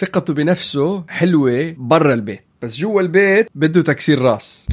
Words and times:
ثقته 0.00 0.34
بنفسه 0.34 1.04
حلوة 1.08 1.74
برا 1.78 2.14
البيت. 2.14 2.40
بس 2.62 2.76
جوا 2.76 3.00
البيت 3.00 3.46
بده 3.54 3.82
تكسير 3.82 4.18
راس. 4.22 4.64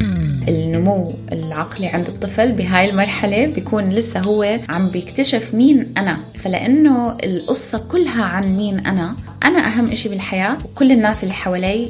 النمو 0.47 1.13
العقلي 1.31 1.87
عند 1.87 2.07
الطفل 2.07 2.51
بهاي 2.51 2.89
المرحلة 2.89 3.45
بيكون 3.45 3.89
لسه 3.89 4.19
هو 4.19 4.59
عم 4.69 4.89
بيكتشف 4.89 5.53
مين 5.53 5.93
أنا. 5.97 6.17
فلأنه 6.39 7.17
القصة 7.23 7.77
كلها 7.91 8.23
عن 8.23 8.57
مين 8.57 8.79
أنا 8.79 9.15
أنا 9.43 9.59
أهم 9.59 9.91
إشي 9.91 10.09
بالحياة 10.09 10.57
وكل 10.65 10.91
الناس 10.91 11.23
اللي 11.23 11.33
حوالي 11.33 11.87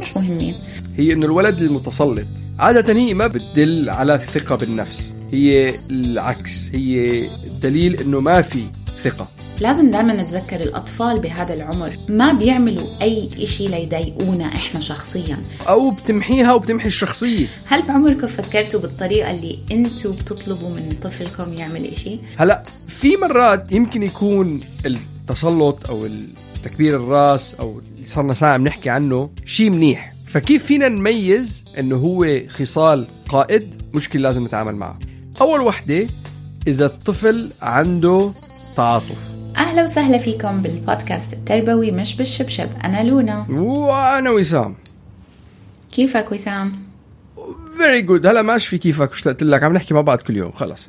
مش 0.00 0.16
مهمين. 0.16 0.54
هي 0.96 1.12
إنه 1.12 1.26
الولد 1.26 1.58
المتسلط. 1.58 2.26
عادة 2.58 2.94
هي 2.94 3.14
ما 3.14 3.26
بتدل 3.26 3.90
على 3.90 4.14
الثقة 4.14 4.56
بالنفس. 4.56 5.12
هي 5.32 5.74
العكس. 5.90 6.70
هي 6.74 7.22
دليل 7.62 8.00
إنه 8.00 8.20
ما 8.20 8.42
في 8.42 8.58
ثقة. 9.10 9.26
لازم 9.60 9.90
دائما 9.90 10.12
نتذكر 10.12 10.60
الأطفال 10.60 11.20
بهذا 11.20 11.54
العمر 11.54 11.96
ما 12.08 12.32
بيعملوا 12.32 12.86
أي 13.02 13.28
إشي 13.42 13.68
ليضايقونا 13.68 14.46
إحنا 14.46 14.80
شخصيا. 14.80 15.38
أو 15.68 15.90
بتمحيها 15.90 16.54
وبتمحي 16.54 16.86
الشخصية. 16.86 17.46
هل 17.66 17.82
بعمركم 17.82 18.26
فكرتوا 18.26 18.80
بالطريقة 18.80 19.30
اللي 19.30 19.58
أنتوا 19.72 20.12
بتطلبوا 20.12 20.68
من 20.68 20.88
طفلكم 21.02 21.52
يعمل 21.52 21.84
إشي؟ 21.84 22.18
هلا 22.36 22.62
في 22.88 23.16
مرات 23.16 23.72
يمكن 23.72 24.02
يكون 24.02 24.60
التسلط 24.86 25.90
أو 25.90 26.06
تكبير 26.64 26.96
الراس 26.96 27.54
أو 27.54 27.80
اللي 27.96 28.08
صرنا 28.08 28.34
ساعة 28.34 28.56
بنحكي 28.56 28.90
عنه 28.90 29.30
شيء 29.46 29.70
منيح. 29.70 30.12
فكيف 30.32 30.64
فينا 30.64 30.88
نميز 30.88 31.64
إنه 31.78 31.96
هو 31.96 32.40
خصال 32.48 33.06
قائد؟ 33.28 33.82
مشكلة 33.94 34.22
لازم 34.22 34.44
نتعامل 34.44 34.76
معها 34.76 34.98
أول 35.40 35.60
وحدة 35.60 36.06
إذا 36.66 36.86
الطفل 36.86 37.50
عنده 37.62 38.30
تعاطف 38.76 39.30
أهلا 39.56 39.82
وسهلا 39.82 40.18
فيكم 40.18 40.62
بالبودكاست 40.62 41.32
التربوي 41.32 41.90
مش 41.90 42.16
بالشبشب. 42.16 42.68
أنا 42.84 43.02
لونا. 43.02 43.46
وأنا 43.50 44.30
وسام. 44.30 44.74
كيفك 45.92 46.32
وسام؟ 46.32 46.72
very 47.78 48.02
good 48.02 48.26
هلا 48.26 48.42
ماشي 48.42 48.68
في 48.68 48.78
كيفك؟ 48.78 49.12
اشتقت 49.12 49.42
لك؟ 49.42 49.62
عم 49.62 49.72
نحكي 49.72 49.94
مع 49.94 50.00
بعض 50.00 50.22
كل 50.22 50.36
يوم. 50.36 50.52
خلص. 50.52 50.88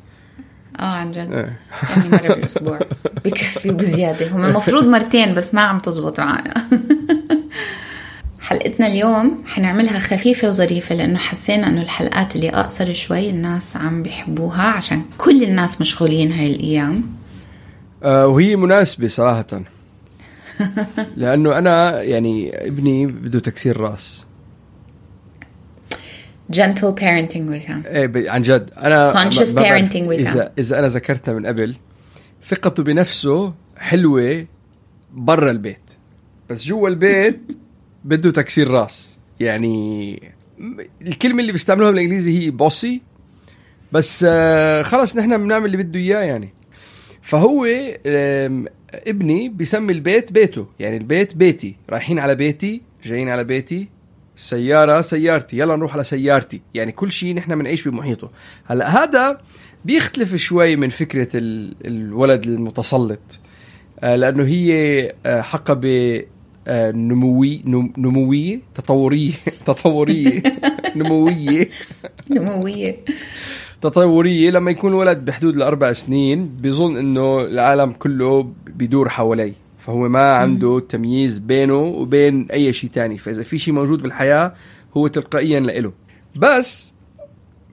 آه 0.80 0.84
عن 0.84 1.12
جد. 1.12 1.34
إيه. 1.34 1.60
يعني 1.90 2.10
مرة 2.10 2.36
بالأسبوع. 2.36 2.80
بكفي 3.26 3.70
وبزيادة. 3.70 4.32
هم 4.32 4.46
المفروض 4.46 4.84
مرتين 4.88 5.36
بس 5.36 5.54
ما 5.54 5.62
عم 5.62 5.80
تزبط 5.80 6.20
معنا. 6.20 6.54
حلقتنا 8.40 8.88
اليوم 8.88 9.44
حنعملها 9.48 10.00
خفيفة 10.00 10.48
وظريفة 10.48 10.96
لأنه 10.96 11.20
حسينا 11.20 11.68
أنه 11.68 11.82
الحلقات 11.82 12.36
اللي 12.36 12.50
أقصر 12.50 12.94
شوي 12.94 13.30
الناس 13.30 13.78
عم 13.78 14.04
بيحبوها 14.04 14.64
عشان 14.64 15.02
كل 15.18 15.44
الناس 15.44 15.82
مشغولين 15.82 16.32
هاي 16.32 16.48
الأيام. 16.48 17.04
وهي 18.04 18.56
مناسبة 18.56 19.08
صراحة. 19.08 19.46
لأنه 21.18 21.58
أنا 21.58 22.02
يعني 22.02 22.68
ابني 22.68 23.06
بده 23.06 23.40
تكسير 23.40 23.78
راس. 23.78 24.26
Gentle 26.54 26.94
parenting 27.00 27.38
وسام 27.50 27.84
إيه 27.86 28.06
ب- 28.08 28.26
عن 28.28 28.42
جد. 28.42 28.70
أنا 28.78 29.14
Conscious 29.14 29.56
parenting 29.56 29.96
وسام. 29.96 30.12
اذا 30.12 30.52
إذا 30.60 30.80
أنا 30.80 30.88
ذكرتها 30.88 31.34
من 31.34 31.46
قبل 31.46 31.76
ثقته 32.48 32.84
بنفسه 32.84 33.54
حلوة 33.78 34.46
برا 35.14 35.52
البيت. 35.52 35.80
بس 36.50 36.66
جوا 36.66 36.90
البيت 36.90 37.40
بده 38.06 38.32
تكسير 38.32 38.68
راس. 38.72 39.18
يعني 39.40 40.22
الكلمة 41.02 41.40
اللي 41.42 41.52
بيستعملوها 41.52 41.92
بالإنجليزي 41.92 42.40
هي 42.46 42.50
بوسي 42.50 43.02
بس 43.92 44.26
آه، 44.30 44.82
خلص 44.82 45.16
نحن 45.18 45.38
بنعمل 45.38 45.66
اللي 45.66 45.78
بده 45.78 46.00
إياه 46.00 46.20
يعني. 46.22 46.50
فهو 47.28 47.66
ابني 49.08 49.50
بيسمي 49.50 49.94
البيت 49.94 50.32
بيته 50.32 50.68
يعني 50.80 50.98
البيت 50.98 51.36
بيتي. 51.36 51.76
رايحين 51.90 52.20
على 52.20 52.36
بيتي 52.36 52.82
جايين 53.04 53.30
على 53.30 53.44
بيتي. 53.44 53.88
السيارة 54.38 55.02
سيارتي 55.02 55.58
يلا 55.58 55.76
نروح 55.76 55.94
على 55.94 56.04
سيارتي. 56.04 56.62
يعني 56.74 56.92
كل 56.92 57.12
شيء 57.12 57.36
نحن 57.36 57.56
بنعيش 57.60 57.88
بمحيطه. 57.88 58.30
هلأ 58.66 59.04
هذا 59.04 59.38
بيختلف 59.86 60.36
شوي 60.36 60.76
من 60.76 60.90
فكرة 60.90 61.28
ال- 61.36 61.76
الولد 61.86 62.46
المتسلط. 62.46 63.40
آه، 64.00 64.16
لأنه 64.16 64.44
هي 64.46 64.72
آه، 65.26 65.42
حقبة 65.42 66.24
آه، 66.68 66.92
نموي 66.92 67.62
نم- 67.66 67.94
نموية 67.98 68.60
تطورية 68.76 69.32
تطورية 69.68 70.44
نموية. 70.96 71.70
نموية. 72.32 72.96
تطورية 73.82 74.52
لما 74.52 74.72
يكون 74.72 74.92
الولد 74.92 75.26
بحدود 75.26 75.56
الأربع 75.56 75.92
سنين 75.94 76.48
بيظن 76.48 76.98
إنه 76.98 77.42
العالم 77.42 77.92
كله 77.92 78.52
بيدور 78.76 79.10
حواليه. 79.10 79.54
فهو 79.80 80.10
ما 80.10 80.34
عنده 80.34 80.80
تمييز 80.80 81.40
بينه 81.40 81.78
وبين 81.78 82.48
أي 82.52 82.74
شيء 82.74 82.90
تاني. 82.90 83.18
فإذا 83.18 83.44
في 83.44 83.58
شيء 83.58 83.74
موجود 83.74 84.02
بالحياة 84.02 84.54
هو 84.98 85.08
تلقائيا 85.08 85.60
لإله. 85.60 85.94
بس 86.36 86.94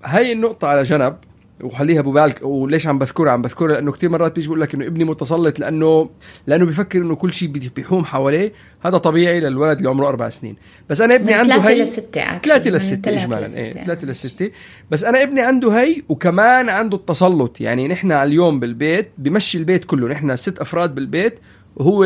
هاي 0.04 0.32
النقطة 0.32 0.68
على 0.68 0.82
جنب. 0.82 1.16
وخليها 1.64 2.00
ببالك 2.02 2.38
وليش 2.42 2.86
عم 2.86 2.98
بذكرها؟ 2.98 3.32
عم 3.32 3.42
بذكرها 3.42 3.74
لأنه 3.74 3.92
كثير 3.92 4.10
مرات 4.10 4.34
بيجي 4.34 4.46
بقول 4.46 4.60
لك 4.60 4.74
إنه 4.74 4.86
ابني 4.86 5.04
متسلط 5.04 5.58
لأنه 5.60 6.10
لأنه 6.46 6.64
بيفكر 6.64 6.98
إنه 6.98 7.14
كل 7.14 7.32
شيء 7.32 7.48
بي- 7.48 7.70
بيحوم 7.76 8.04
حواليه. 8.04 8.52
هذا 8.84 8.98
طبيعي 8.98 9.40
للولد 9.40 9.76
اللي 9.76 9.88
عمره 9.88 10.08
أربع 10.08 10.28
سنين. 10.28 10.56
بس 10.90 11.00
أنا 11.00 11.14
ابني 11.14 11.34
عنده 11.34 11.54
هي 11.56 11.82
لستة. 11.82 12.38
ثلاثة 12.38 12.70
لستة 12.70 13.10
اجمالا. 13.22 13.56
إيه 13.56 13.70
ثلاثة 13.70 14.06
لستة 14.06 14.50
بس 14.90 15.04
أنا 15.04 15.22
ابني 15.22 15.40
عنده 15.40 15.70
هي 15.80 16.02
وكمان 16.08 16.68
عنده 16.68 16.96
التسلط. 16.96 17.60
يعني 17.60 17.88
نحن 17.88 18.12
اليوم 18.12 18.60
بالبيت 18.60 19.08
بمشي 19.18 19.58
البيت 19.58 19.84
كله 19.84 20.08
نحن 20.08 20.36
ست 20.36 20.58
أفراد 20.58 20.94
بالبيت 20.94 21.38
وهو 21.76 22.04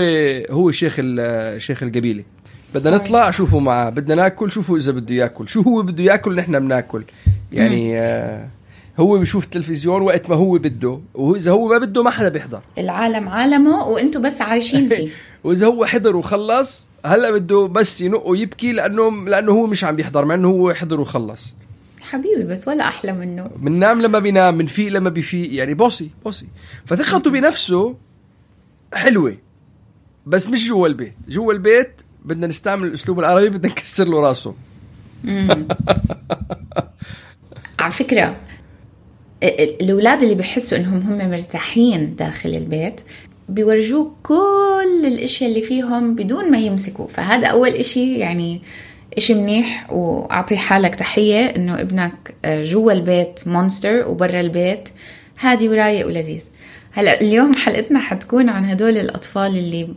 هو 0.51 0.71
شيخ 0.71 0.95
شيخ 1.59 1.83
القبيلة. 1.83 2.25
بدنا 2.75 2.97
نطلع 2.97 3.31
شوفوا 3.31 3.61
معاه 3.61 3.91
بدنا 3.91 4.15
ناكل 4.15 4.51
شوفوا 4.51 4.77
إذا 4.79 4.93
بده 4.93 5.15
ياكل. 5.15 5.49
شو 5.49 5.61
هو 5.61 5.83
بده 5.83 6.03
ياكل 6.03 6.35
نحن 6.37 6.59
بناكل. 6.59 7.03
يعني 7.53 8.01
آه 8.01 8.49
هو 8.99 9.19
بيشوف 9.19 9.45
التلفزيون 9.45 10.03
وقت 10.03 10.31
ما 10.31 10.37
هو 10.37 10.59
بده 10.59 11.01
واذا 11.15 11.51
هو 11.51 11.69
ما 11.69 11.79
بده 11.79 12.03
ما 12.03 12.11
حدا 12.11 12.29
بيحضر. 12.29 12.61
العالم 12.79 13.29
عالمه 13.29 13.85
وأنتم 13.89 14.23
بس 14.23 14.43
عايشين 14.43 14.89
فيه. 14.97 15.09
وإذا 15.45 15.67
هو 15.67 15.87
حضر 15.87 16.17
وخلص 16.17 16.89
هلأ 17.05 17.31
بده 17.31 17.67
بس 17.67 18.01
ينق 18.01 18.27
ويبكي 18.27 18.73
لأنه 18.73 19.11
لأنه 19.29 19.53
هو 19.53 19.67
مش 19.67 19.85
عم 19.85 19.97
بيحضر 19.97 20.25
مع 20.25 20.35
إنه 20.35 20.49
هو 20.49 20.75
حضر 20.75 21.01
وخلص. 21.01 21.55
حبيبي 22.01 22.43
بس 22.45 22.69
ولا 22.69 22.85
أحلى 22.89 23.13
منه. 23.13 23.51
بننام 23.57 24.03
لما 24.03 24.19
بينام 24.19 24.59
بنفيق 24.59 24.93
لما 24.93 25.11
بيفيق 25.11 25.55
يعني 25.55 25.75
بوسي 25.75 26.11
بوسي. 26.25 26.47
فثقته 26.87 27.31
بنفسه 27.31 27.95
حلوة 28.95 29.37
بس 30.27 30.49
مش 30.49 30.69
جوا 30.69 30.89
البيت. 30.89 31.15
جوا 31.29 31.53
البيت 31.53 31.91
بدنا 32.25 32.47
نستعمل 32.47 32.89
الأسلوب 32.89 33.19
العربي 33.21 33.49
بدنا 33.49 33.73
نكسر 33.73 34.05
له 34.09 34.21
راسه. 34.21 34.55
على 37.79 37.93
فكرة 37.93 38.37
ال- 39.43 39.61
ال- 39.61 39.81
الأولاد 39.83 40.23
اللي 40.23 40.35
بيحسوا 40.35 40.79
إنهم 40.79 41.01
هم 41.01 41.31
مرتاحين 41.31 42.17
داخل 42.17 42.49
البيت 42.49 43.01
بيورجوك 43.49 44.13
كل 44.23 45.03
الاشياء 45.05 45.51
اللي 45.51 45.63
فيهم 45.63 46.15
بدون 46.15 46.51
ما 46.51 46.59
يمسكوا 46.59 47.07
فهذا 47.09 47.47
أول 47.47 47.69
إشي 47.69 48.15
يعني 48.19 48.61
إشي 49.19 49.35
منيح. 49.35 49.93
وأعطي 49.93 50.57
حالك 50.57 50.95
تحية 50.95 51.45
إنه 51.45 51.81
ابنك 51.81 52.35
آه، 52.45 52.63
جوا 52.65 52.93
البيت 52.93 53.41
monster 53.47 54.09
وبرا 54.09 54.41
البيت. 54.41 54.89
هادي 55.41 55.69
ورايق 55.69 56.07
ولذيذ. 56.07 56.45
هلا 56.93 57.21
اليوم 57.21 57.55
حلقتنا 57.55 57.99
حتكون 58.01 58.49
عن 58.49 58.65
هدول 58.65 58.97
الأطفال 58.97 59.57
اللي 59.59 59.89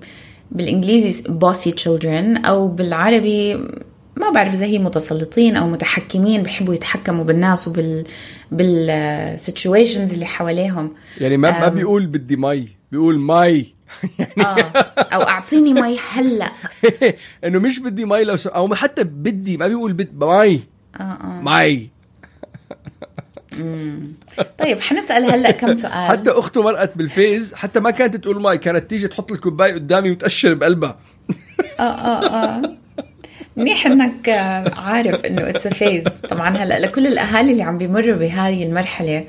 بالإنجليزي 0.52 1.24
bossy 1.24 1.72
children 1.84 2.46
أو 2.48 2.68
بالعربي 2.68 3.60
ما 4.22 4.30
بعرف 4.30 4.54
إذا 4.54 4.66
هي 4.66 4.80
متسلطين 4.80 5.56
أو 5.56 5.68
متحكمين 5.68 6.44
بحبوا 6.44 6.74
يتحكموا 6.74 7.24
بالناس 7.24 7.68
وبال 7.68 8.04
بال 8.52 8.79
situations 8.79 10.14
اللي 10.14 10.26
حواليهم. 10.26 10.92
يعني 11.22 11.38
ما 11.38 11.60
ما 11.60 11.68
بيقول 11.68 12.06
بدي 12.06 12.36
مي 12.36 12.68
بيقول 12.92 13.20
مي. 13.20 13.74
يعني 14.20 14.34
آه. 14.40 14.60
أو 15.00 15.22
أعطيني 15.22 15.74
مي 15.74 16.00
هلأ. 16.12 16.52
إنه 17.46 17.60
مش 17.60 17.80
بدي 17.80 18.06
مي 18.06 18.24
لو. 18.24 18.36
أو 18.46 18.76
حتى 18.76 19.04
بدي 19.04 19.58
ما 19.58 19.68
بيقول 19.68 19.94
بد 19.94 20.24
مي. 20.24 20.62
آه 21.00 21.02
آه. 21.02 21.42
مي. 21.42 21.90
طيب 24.60 24.80
حنسأل 24.82 25.24
هلأ 25.32 25.52
كم 25.52 25.76
سؤال. 25.84 25.92
حتى 26.08 26.30
أخته 26.30 26.64
مرقت 26.64 26.98
بال 26.98 27.14
phase 27.14 27.54
حتى 27.54 27.80
ما 27.80 27.92
كانت 27.92 28.16
تقول 28.16 28.42
مي 28.44 28.58
كانت 28.58 28.90
تيجي 28.90 29.08
تحط 29.08 29.32
الكوباية 29.32 29.74
قدامي 29.74 30.12
وتاشر 30.12 30.54
بقلبها. 30.54 31.00
آه 31.80 31.84
آه 31.84 32.26
آه. 32.26 32.81
منيح 33.56 33.86
إنك 33.86 34.30
عارف 34.78 35.26
إنه 35.26 35.50
it's 35.50 35.68
phase 35.68 36.04
طبعا 36.30 36.58
هلأ 36.58 36.80
لكل 36.80 37.08
الأهالي 37.08 37.52
اللي 37.52 37.64
عم 37.64 37.78
بيمروا 37.78 38.16
بهاي 38.16 38.64
المرحلة 38.64 39.26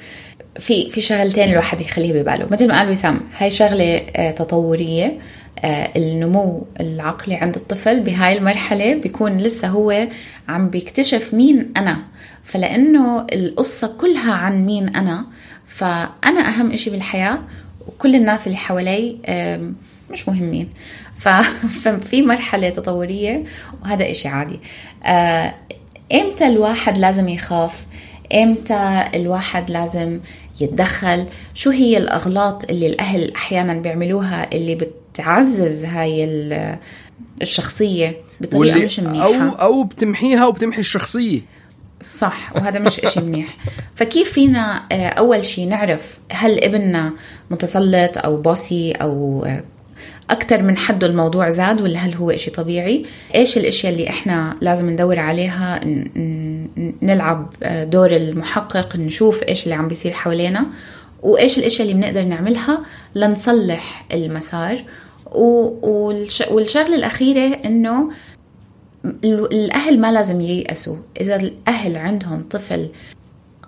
في 0.59 0.91
في 0.91 1.01
شغلتين 1.01 1.51
الواحد 1.51 1.81
يخليه 1.81 2.23
بباله. 2.23 2.47
مثل 2.51 2.69
ما 2.69 2.79
قال 2.79 2.91
وسام 2.91 3.21
هاي 3.39 3.51
شغلة 3.51 3.97
آه، 4.17 4.31
تطورية 4.31 5.19
آه، 5.59 5.89
النمو 5.97 6.67
العقلي 6.81 7.35
عند 7.35 7.57
الطفل 7.57 8.01
بهاي 8.01 8.39
المرحلة 8.39 8.95
بيكون 8.95 9.39
لسه 9.39 9.69
هو 9.69 10.07
عم 10.49 10.71
بيكتشف 10.71 11.35
مين 11.35 11.73
أنا. 11.77 11.97
فلأنه 12.45 13.27
القصة 13.33 13.97
كلها 14.01 14.33
عن 14.33 14.67
مين 14.67 14.97
أنا 14.97 15.27
فأنا 15.67 16.49
أهم 16.49 16.73
إشي 16.73 16.91
بالحياة 16.91 17.39
وكل 17.89 18.15
الناس 18.15 18.47
اللي 18.47 18.59
حوالي 18.59 19.17
مش 20.11 20.29
مهمين. 20.29 20.69
ففي 21.83 22.23
مرحلة 22.23 22.71
تطورية 22.71 23.45
وهذا 23.83 24.11
إشي 24.11 24.29
عادي. 24.29 24.61
آه، 25.05 25.55
إمتى 26.13 26.47
الواحد 26.47 26.99
لازم 26.99 27.29
يخاف؟ 27.29 27.85
إمتى 28.35 29.05
الواحد 29.15 29.71
لازم 29.71 30.21
يتدخل؟ 30.61 31.27
شو 31.55 31.71
هي 31.71 31.97
الأغلاط 31.99 32.71
اللي 32.71 32.87
الأهل 32.87 33.35
أحيانا 33.35 33.75
بيعملوها 33.75 34.53
اللي 34.53 34.75
بتعزز 34.75 35.85
هاي 35.85 36.25
الشخصية 37.43 38.17
بطريقة 38.41 38.79
مش 38.79 39.01
منيحة؟ 39.01 39.25
أو 39.25 39.49
أو 39.49 39.83
بتمحيها 39.83 40.47
وبتمحي 40.47 40.81
الشخصية. 40.81 41.41
صح 42.03 42.53
وهذا 42.55 42.79
مش 42.79 43.01
إشي 43.01 43.21
منيح. 43.21 43.57
فكيف 43.95 44.33
فينا 44.33 44.83
آه، 44.93 45.09
أول 45.09 45.45
شيء 45.45 45.69
نعرف 45.69 46.19
هل 46.33 46.65
ابننا 46.65 47.13
متسلط 47.51 48.19
أو 48.19 48.37
بوسي 48.37 48.93
أو 48.93 49.45
آه، 49.45 49.65
أكثر 50.31 50.63
من 50.63 50.77
حده 50.77 51.07
الموضوع 51.07 51.51
زاد 51.51 51.81
ولا 51.81 51.99
هل 51.99 52.15
هو 52.15 52.31
إشي 52.31 52.51
طبيعي؟ 52.51 53.05
إيش 53.35 53.59
الأشياء 53.59 53.93
اللي 53.93 54.09
إحنا 54.09 54.57
لازم 54.61 54.91
ندور 54.91 55.21
عليها؟ 55.21 55.81
نلعب 57.03 57.55
آه، 57.63 57.85
دور 57.85 58.11
المحقق 58.17 58.97
نشوف 58.97 59.43
إيش 59.43 59.65
اللي 59.65 59.75
عم 59.75 59.89
بيصير 59.89 60.13
حوالينا 60.13 60.67
وإيش 61.23 61.59
الأشياء 61.59 61.89
اللي 61.89 62.01
بنقدر 62.01 62.23
نعملها 62.23 62.79
لنصلح 63.15 64.07
المسار 64.13 64.85
والشغلة 66.51 66.95
الأخيرة 66.95 67.59
إنه 67.65 68.11
الأهل 69.25 70.01
ما 70.01 70.13
لازم 70.13 70.41
ييأسوا. 70.41 70.97
إذا 71.21 71.37
الأهل 71.37 71.97
عندهم 71.97 72.45
طفل 72.51 72.89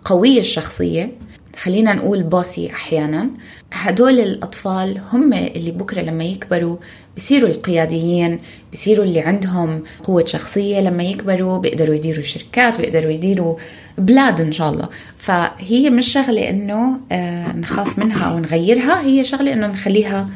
قوي 0.04 0.40
الشخصية 0.40 1.10
خلينا 1.56 1.94
نقول 1.94 2.22
بوسي 2.22 2.70
أحيانا. 2.70 3.30
هدول 3.72 4.20
الأطفال 4.20 5.00
هم 5.12 5.32
اللي 5.32 5.70
بكرة 5.70 6.00
لما 6.00 6.24
يكبروا 6.24 6.76
بصيروا 7.16 7.48
القياديين 7.48 8.40
بصيروا 8.72 9.04
اللي 9.04 9.20
عندهم 9.20 9.82
قوة 10.04 10.24
شخصية 10.26 10.80
لما 10.80 11.02
يكبروا 11.02 11.58
بيقدروا 11.58 11.94
يديروا 11.94 12.22
شركات 12.22 12.80
بيقدروا 12.80 13.12
يديروا 13.12 13.56
بلاد 13.98 14.40
إن 14.40 14.52
شاء 14.52 14.70
الله. 14.70 14.88
فهي 15.18 15.90
مش 15.90 16.12
شغلة 16.12 16.50
إنه 16.50 17.00
آه 17.12 17.52
نخاف 17.52 17.98
منها 17.98 18.24
أو 18.24 18.38
نغيرها 18.38 19.00
هي 19.00 19.24
شغلة 19.24 19.52
إنه 19.52 19.66
نخليها 19.66 20.28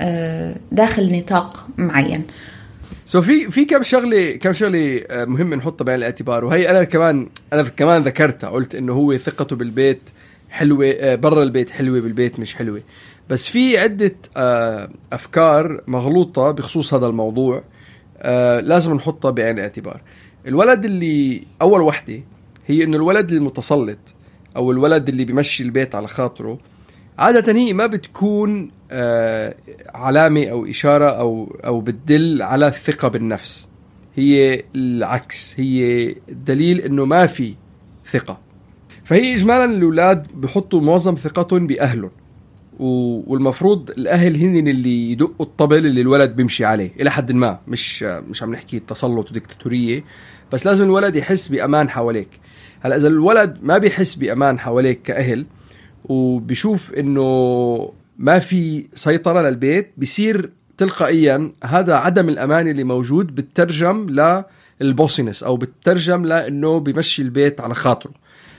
آه 0.00 0.54
داخل 0.72 1.18
نطاق 1.18 1.66
معين. 1.78 2.22
سو 3.08 3.22
في 3.22 3.50
في 3.50 3.64
كم 3.64 3.82
شغلة 3.82 4.32
كم 4.32 4.52
شغلة 4.52 5.04
آه، 5.10 5.24
مهمه 5.24 5.56
نحطها 5.56 5.84
بعين 5.84 5.98
الاعتبار. 5.98 6.44
وهي 6.44 6.70
أنا 6.70 6.84
كمان 6.84 7.28
أنا 7.52 7.62
كمان 7.62 8.02
ذكرتها. 8.02 8.50
قلت 8.50 8.74
إنه 8.74 8.92
هو 8.92 9.16
ثقته 9.16 9.56
بالبيت 9.56 10.00
حلوة 10.50 10.86
آه، 10.86 11.14
برا 11.14 11.42
البيت 11.42 11.70
حلوة 11.70 12.00
بالبيت 12.00 12.40
مش 12.40 12.54
حلوة. 12.54 12.82
بس 13.30 13.46
في 13.46 13.78
عدة 13.78 14.14
آه، 14.36 14.90
أفكار 15.12 15.80
مغلوطة 15.86 16.50
بخصوص 16.50 16.94
هذا 16.94 17.06
الموضوع 17.06 17.62
لازم 18.60 18.94
نحطها 18.94 19.30
بعين 19.30 19.58
الاعتبار. 19.58 20.00
الولد 20.46 20.84
اللي 20.84 21.42
أول 21.62 21.80
وحدة 21.80 22.20
هي 22.66 22.84
إنه 22.84 22.96
الولد 22.96 23.32
المتسلط 23.32 23.98
أو 24.56 24.72
الولد 24.72 25.08
اللي 25.08 25.24
بيمشي 25.24 25.62
البيت 25.62 25.94
على 25.94 26.08
خاطره 26.08 26.58
عادة 27.18 27.52
هي 27.52 27.72
ما 27.72 27.86
بتكون 27.86 28.70
آه، 28.90 29.54
علامة 29.94 30.46
أو 30.46 30.66
إشارة 30.66 31.10
أو 31.10 31.56
أو 31.64 31.80
بتدل 31.80 32.42
على 32.42 32.66
الثقة 32.66 33.08
بالنفس. 33.08 33.68
هي 34.16 34.64
العكس 34.74 35.60
هي 35.60 36.14
دليل 36.28 36.80
إنه 36.80 37.04
ما 37.04 37.26
في 37.26 37.54
ثقة. 38.10 38.38
فهي 39.04 39.34
إجمالا 39.34 39.64
الأولاد 39.64 40.26
بحطوا 40.34 40.80
معظم 40.80 41.14
ثقتهم 41.14 41.66
بأهلهم. 41.66 42.10
والمفروض 42.78 43.90
الأهل 43.90 44.36
هن 44.36 44.68
اللي 44.68 45.12
يدقوا 45.12 45.46
الطبل 45.46 45.86
اللي 45.86 46.00
الولد 46.00 46.36
بيمشي 46.36 46.64
عليه 46.64 46.90
إلى 47.00 47.10
حد 47.10 47.32
ما. 47.32 47.58
مش 47.68 48.02
مش 48.02 48.42
عم 48.42 48.52
نحكي 48.52 48.78
تسلط 48.78 49.30
وديكتاتورية. 49.30 50.04
بس 50.52 50.66
لازم 50.66 50.84
الولد 50.84 51.16
يحس 51.16 51.48
بأمان 51.48 51.90
حواليك. 51.90 52.28
هلأ 52.80 52.96
إذا 52.96 53.08
الولد 53.08 53.58
ما 53.62 53.78
بيحس 53.78 54.14
بأمان 54.14 54.58
حواليك 54.58 55.02
كأهل 55.02 55.46
وبشوف 56.04 56.94
إنه 56.94 57.92
ما 58.18 58.38
في 58.38 58.86
سيطرة 58.94 59.40
للبيت 59.42 59.90
بصير 59.96 60.50
تلقائيا 60.78 61.52
هذا 61.64 61.94
عدم 61.94 62.28
الأمان 62.28 62.68
اللي 62.68 62.84
موجود 62.84 63.34
بترجم 63.34 64.06
للبوسينس 64.80 65.42
أو 65.42 65.56
بترجم 65.56 66.24
لإنه 66.24 66.80
بمشي 66.80 67.22
البيت 67.22 67.60
على 67.60 67.74
خاطره. 67.74 68.12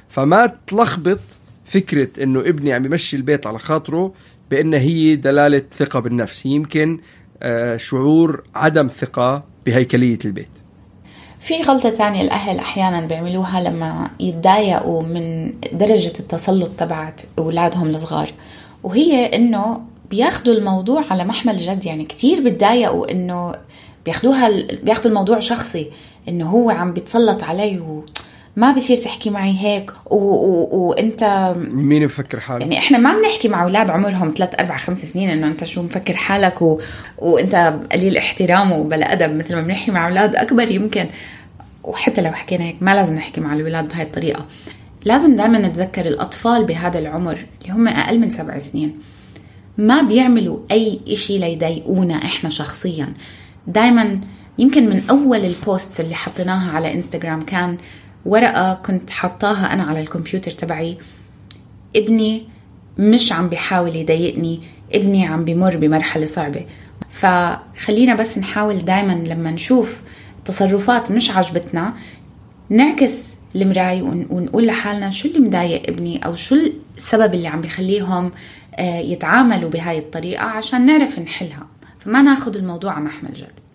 فما 0.09 0.53
تلخبط 0.67 1.19
فكرة 1.65 2.23
إنه 2.23 2.39
ابني 2.39 2.73
عم 2.73 2.85
يمشي 2.85 3.17
البيت 3.17 3.47
على 3.47 3.59
خاطره 3.59 4.13
بان 4.51 4.73
هي 4.73 5.15
دلالة 5.15 5.61
ثقة 5.77 5.99
بالنفس. 5.99 6.45
يمكن 6.45 6.99
آه، 7.41 7.77
شعور 7.77 8.43
عدم 8.55 8.87
ثقة 8.87 9.43
بهيكلية 9.65 10.19
البيت. 10.25 10.58
في 11.39 11.61
غلطة 11.61 11.89
تانية 11.89 12.21
الأهل 12.21 12.59
أحيانا 12.59 13.01
بيعملوها 13.01 13.61
لما 13.61 14.09
يتضايقوا 14.19 15.03
من 15.03 15.53
درجة 15.73 16.13
التسلط 16.19 16.71
تبعت 16.77 17.21
أولادهم 17.37 17.87
الصغار. 17.89 18.33
وهي 18.83 19.25
إنه 19.25 19.81
بياخدوا 20.09 20.53
الموضوع 20.53 21.03
على 21.11 21.25
محمل 21.25 21.57
جد 21.57 21.85
يعني 21.85 22.05
كتير 22.05 22.43
بتضايقوا 22.43 23.11
إنه 23.11 23.55
بياخدوها 24.05 24.49
بياخدوا 24.83 25.09
الموضوع 25.09 25.39
شخصي 25.39 25.91
إنه 26.29 26.49
هو 26.49 26.69
عم 26.69 26.93
بيتسلط 26.93 27.43
علي 27.43 27.79
و 27.79 28.03
ما 28.59 28.71
بصير 28.71 28.97
تحكي 28.97 29.29
معي 29.29 29.57
هيك 29.59 29.91
و... 30.11 30.15
و... 30.15 30.67
وانت 30.71 31.53
مين 31.57 32.07
بفكر 32.07 32.39
حاله 32.39 32.59
يعني 32.59 32.77
إحنا 32.77 32.97
ما 32.97 33.19
بنحكي 33.19 33.47
مع 33.47 33.63
أولاد 33.63 33.89
عمرهم 33.89 34.33
3 34.37 34.57
4 34.59 34.77
5 34.77 35.07
سنين 35.07 35.29
انه 35.29 35.47
انت 35.47 35.63
شو 35.63 35.83
مفكر 35.83 36.15
حالك 36.17 36.61
و... 36.61 36.81
وانت 37.17 37.73
قليل 37.91 38.17
احترام 38.17 38.71
وبلا 38.71 39.13
ادب 39.13 39.35
مثل 39.35 39.55
ما 39.55 39.61
بنحكي 39.61 39.91
مع 39.91 40.07
أولاد 40.07 40.35
اكبر 40.35 40.71
يمكن. 40.71 41.05
وحتى 41.83 42.21
لو 42.21 42.31
حكينا 42.31 42.63
هيك 42.63 42.75
ما 42.81 42.95
لازم 42.95 43.15
نحكي 43.15 43.41
مع 43.41 43.53
الولاد 43.53 43.87
بهاي 43.87 44.03
الطريقة. 44.03 44.45
لازم 45.05 45.35
دائما 45.35 45.59
نتذكر 45.59 46.05
الأطفال 46.05 46.65
بهذا 46.65 46.99
العمر 46.99 47.45
اللي 47.61 47.73
هم 47.73 47.87
أقل 47.87 48.19
من 48.19 48.29
سبع 48.29 48.59
سنين. 48.59 48.99
ما 49.77 50.01
بيعملوا 50.01 50.59
أي 50.71 50.99
إشي 51.07 51.37
ليضايقونا 51.37 52.15
إحنا 52.15 52.49
شخصيا. 52.49 53.13
دائما 53.67 54.19
يمكن 54.57 54.89
من 54.89 55.03
أول 55.09 55.45
البوستس 55.45 56.01
اللي 56.01 56.15
حطيناها 56.15 56.71
على 56.71 56.93
انستغرام 56.93 57.41
كان 57.41 57.77
ورقة 58.29 58.73
كنت 58.73 59.09
حطاها 59.09 59.73
أنا 59.73 59.83
على 59.83 60.01
الكمبيوتر 60.01 60.51
تبعي. 60.51 60.97
ابني 61.95 62.47
مش 62.97 63.31
عم 63.33 63.49
بيحاول 63.49 63.95
يضايقني 63.95 64.61
ابني 64.93 65.25
عم 65.25 65.45
بمر 65.45 65.77
بمرحلة 65.77 66.25
صعبة. 66.25 66.65
فخلينا 67.09 68.15
بس 68.15 68.37
نحاول 68.37 68.85
دايما 68.85 69.13
لما 69.13 69.51
نشوف 69.51 70.01
تصرفات 70.45 71.11
مش 71.11 71.31
عجبتنا 71.31 71.93
نعكس 72.69 73.33
المراي 73.55 74.01
ونقول 74.01 74.67
لحالنا 74.67 75.09
شو 75.09 75.27
اللي 75.27 75.39
مضايق 75.39 75.89
ابني 75.89 76.25
أو 76.25 76.35
شو 76.35 76.55
السبب 76.97 77.33
اللي 77.33 77.47
عم 77.47 77.61
بخليهم 77.61 78.31
آه، 78.75 78.99
يتعاملوا 78.99 79.69
بهاي 79.69 79.99
الطريقة 79.99 80.43
عشان 80.43 80.85
نعرف 80.85 81.19
نحلها. 81.19 81.67
فما 81.99 82.21
ناخذ 82.21 82.57
الموضوع 82.57 82.91
على 82.91 83.05
محمل 83.05 83.33
جد. 83.33 83.68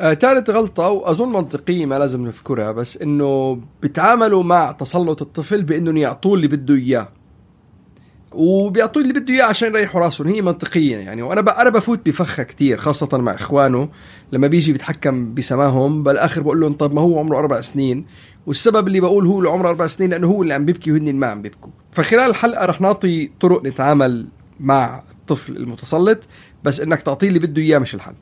آه، 0.00 0.14
ثالث 0.14 0.50
غلطة 0.50 0.88
وأظن 0.88 1.32
منطقية 1.32 1.86
ما 1.86 1.98
لازم 1.98 2.24
نذكرها 2.24 2.72
بس 2.72 2.96
إنه 2.96 3.60
بيتعاملوا 3.82 4.42
مع 4.42 4.72
تسلط 4.72 5.22
الطفل 5.22 5.62
بإنهم 5.62 5.96
يعطوه 5.96 6.34
اللي 6.34 6.48
بده 6.48 6.74
إياه. 6.74 7.08
وبيعطوه 8.32 9.02
اللي 9.02 9.20
بده 9.20 9.34
إياه 9.34 9.44
عشان 9.44 9.68
يريحوا 9.68 10.00
راسهم 10.00 10.28
هي 10.28 10.42
منطقية 10.42 10.96
يعني. 10.96 11.22
وأنا. 11.22 11.62
أنا 11.62 11.70
بفوت 11.70 12.06
بفخها 12.06 12.42
كتير 12.42 12.78
خاصة 12.78 13.18
مع 13.18 13.34
إخوانه. 13.34 13.88
لما 14.32 14.46
بيجي 14.46 14.72
بيتحكم 14.72 15.34
بسماهم 15.34 16.02
بالآخر 16.02 16.42
بقول 16.42 16.60
لهم 16.60 16.72
طب 16.72 16.94
ما 16.94 17.00
هو 17.00 17.18
عمره 17.18 17.38
أربع 17.38 17.60
سنين. 17.60 18.06
والسبب 18.46 18.88
اللي 18.88 19.00
بقول 19.00 19.26
هو 19.26 19.38
اللي 19.38 19.50
عمره 19.50 19.68
أربع 19.68 19.86
سنين 19.86 20.10
لأنه 20.10 20.26
هو 20.26 20.42
اللي 20.42 20.54
عم 20.54 20.64
بيبكي 20.64 20.92
وهن 20.92 21.14
ما 21.14 21.26
عم 21.26 21.42
بيبكوا. 21.42 21.70
فخلال 21.92 22.30
الحلقة 22.30 22.66
رح 22.66 22.80
نعطي 22.80 23.30
طرق 23.40 23.64
نتعامل 23.64 24.26
مع 24.60 25.02
الطفل 25.10 25.56
المتسلط 25.56 26.18
بس 26.64 26.80
إنك 26.80 27.02
تعطيه 27.02 27.28
اللي 27.28 27.38
بده 27.38 27.62
إياه 27.62 27.78
مش 27.78 27.94
الحل. 27.94 28.14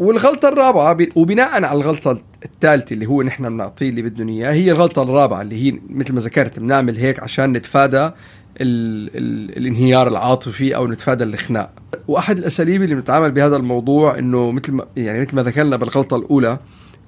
والغلطة 0.00 0.48
الرابعة. 0.48 1.06
وبناء 1.16 1.64
على 1.64 1.72
الغلطة 1.72 2.20
الثالثة 2.44 2.94
اللي 2.94 3.06
هو 3.06 3.22
نحن 3.22 3.48
بنعطيه 3.48 3.88
اللي 3.88 4.02
بدهم 4.02 4.28
إياه 4.28 4.52
هي 4.52 4.70
الغلطة 4.70 5.02
الرابعة 5.02 5.42
اللي 5.42 5.66
هي 5.66 5.78
مثل 5.88 6.14
ما 6.14 6.20
ذكرت 6.20 6.58
بنعمل 6.58 6.96
هيك 6.96 7.20
عشان 7.20 7.52
نتفادى 7.52 7.96
ال... 7.96 8.12
ال... 8.60 9.56
الانهيار 9.56 10.08
العاطفي 10.08 10.76
أو 10.76 10.86
نتفادى 10.86 11.24
الخناق 11.24 11.70
وأحد 12.08 12.38
الأساليب 12.38 12.82
اللي 12.82 12.94
بنتعامل 12.94 13.30
بهذا 13.30 13.56
الموضوع 13.56 14.18
إنه 14.18 14.50
مثل 14.50 14.72
ما 14.72 14.86
يعني 14.96 15.20
مثل 15.20 15.36
ما 15.36 15.42
ذكرنا 15.42 15.76
بالغلطة 15.76 16.16
الأولى 16.16 16.58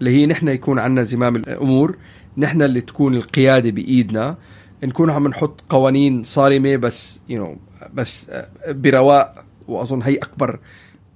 اللي 0.00 0.10
هي 0.10 0.26
نحن 0.26 0.48
يكون 0.48 0.78
عندنا 0.78 1.04
زمام 1.04 1.36
الأمور 1.36 1.96
نحن 2.38 2.62
اللي 2.62 2.80
تكون 2.80 3.14
القيادة 3.14 3.70
بإيدنا 3.70 4.36
نكون 4.84 5.10
عم 5.10 5.28
نحط 5.28 5.60
قوانين 5.68 6.22
صارمة 6.22 6.76
بس 6.76 7.20
يو 7.28 7.44
you 7.44 7.48
know, 7.48 7.58
بس 7.94 8.30
برواء 8.68 9.44
وأظن 9.68 10.02
هي 10.02 10.16
أكبر 10.16 10.58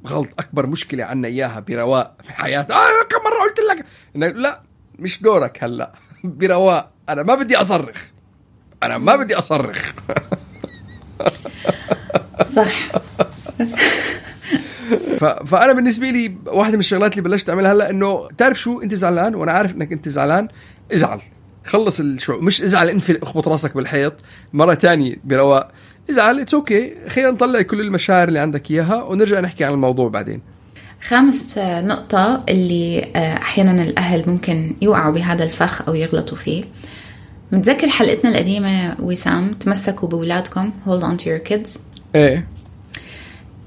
غلط 0.06 0.28
أكبر 0.38 0.66
مشكلة 0.66 1.04
عنا 1.04 1.28
إياها 1.28 1.60
برواء 1.60 2.14
في 2.24 2.32
حياتنا. 2.32 2.76
آه 2.76 3.02
كم 3.08 3.18
مرة 3.24 3.42
قلت 3.48 3.60
لك؟ 3.60 3.84
لا 4.36 4.60
مش 4.98 5.22
دورك 5.22 5.64
هلا. 5.64 5.92
برواء. 6.24 6.90
أنا 7.08 7.22
ما 7.22 7.34
بدي 7.34 7.56
أصرخ. 7.56 7.96
أنا 8.82 8.98
ما 8.98 9.16
بدي 9.16 9.34
أصرخ. 9.34 9.92
صح. 12.56 12.88
ف... 15.18 15.24
فأنا 15.24 15.72
بالنسبة 15.72 16.10
لي 16.10 16.36
واحدة 16.46 16.72
من 16.74 16.80
الشغلات 16.80 17.12
اللي 17.18 17.28
بلشت 17.28 17.50
أعملها 17.50 17.72
هلا 17.72 17.90
إنه 17.90 18.28
تعرف 18.38 18.60
شو؟ 18.60 18.80
أنت 18.80 18.94
زعلان 18.94 19.34
وأنا 19.34 19.52
عارف 19.52 19.72
إنك 19.74 19.92
أنت 19.92 20.08
زعلان. 20.08 20.48
ازعل. 20.94 21.20
خلص 21.64 22.00
الشعور 22.00 22.42
مش 22.42 22.62
ازعل 22.62 22.88
انفل 22.88 23.18
اخبط 23.22 23.48
راسك 23.48 23.74
بالحيط 23.74 24.14
مرة 24.52 24.74
تانية 24.74 25.16
برواء. 25.24 25.70
إزعل 26.10 26.40
it's 26.40 26.54
okay 26.54 26.92
خلينا 27.08 27.30
نطلع 27.30 27.62
كل 27.62 27.80
المشاعر 27.80 28.28
اللي 28.28 28.38
عندك 28.38 28.70
إياها 28.70 29.02
ونرجع 29.02 29.40
نحكي 29.40 29.64
عن 29.64 29.72
الموضوع 29.72 30.08
بعدين. 30.08 30.40
خامس 31.08 31.58
نقطة 31.58 32.44
اللي 32.48 33.06
أحيانا 33.16 33.82
الأهل 33.82 34.24
ممكن 34.26 34.74
يوقعوا 34.82 35.12
بهذا 35.12 35.44
الفخ 35.44 35.88
أو 35.88 35.94
يغلطوا 35.94 36.36
فيه. 36.36 36.64
متذكر 37.52 37.88
حلقتنا 37.88 38.30
القديمة 38.30 38.96
وسام 39.00 39.50
تمسكوا 39.52 40.08
بأولادكم 40.08 40.70
hold 40.86 41.02
on 41.02 41.22
to 41.22 41.26
your 41.26 41.52
kids. 41.52 41.78
إيه. 42.14 42.46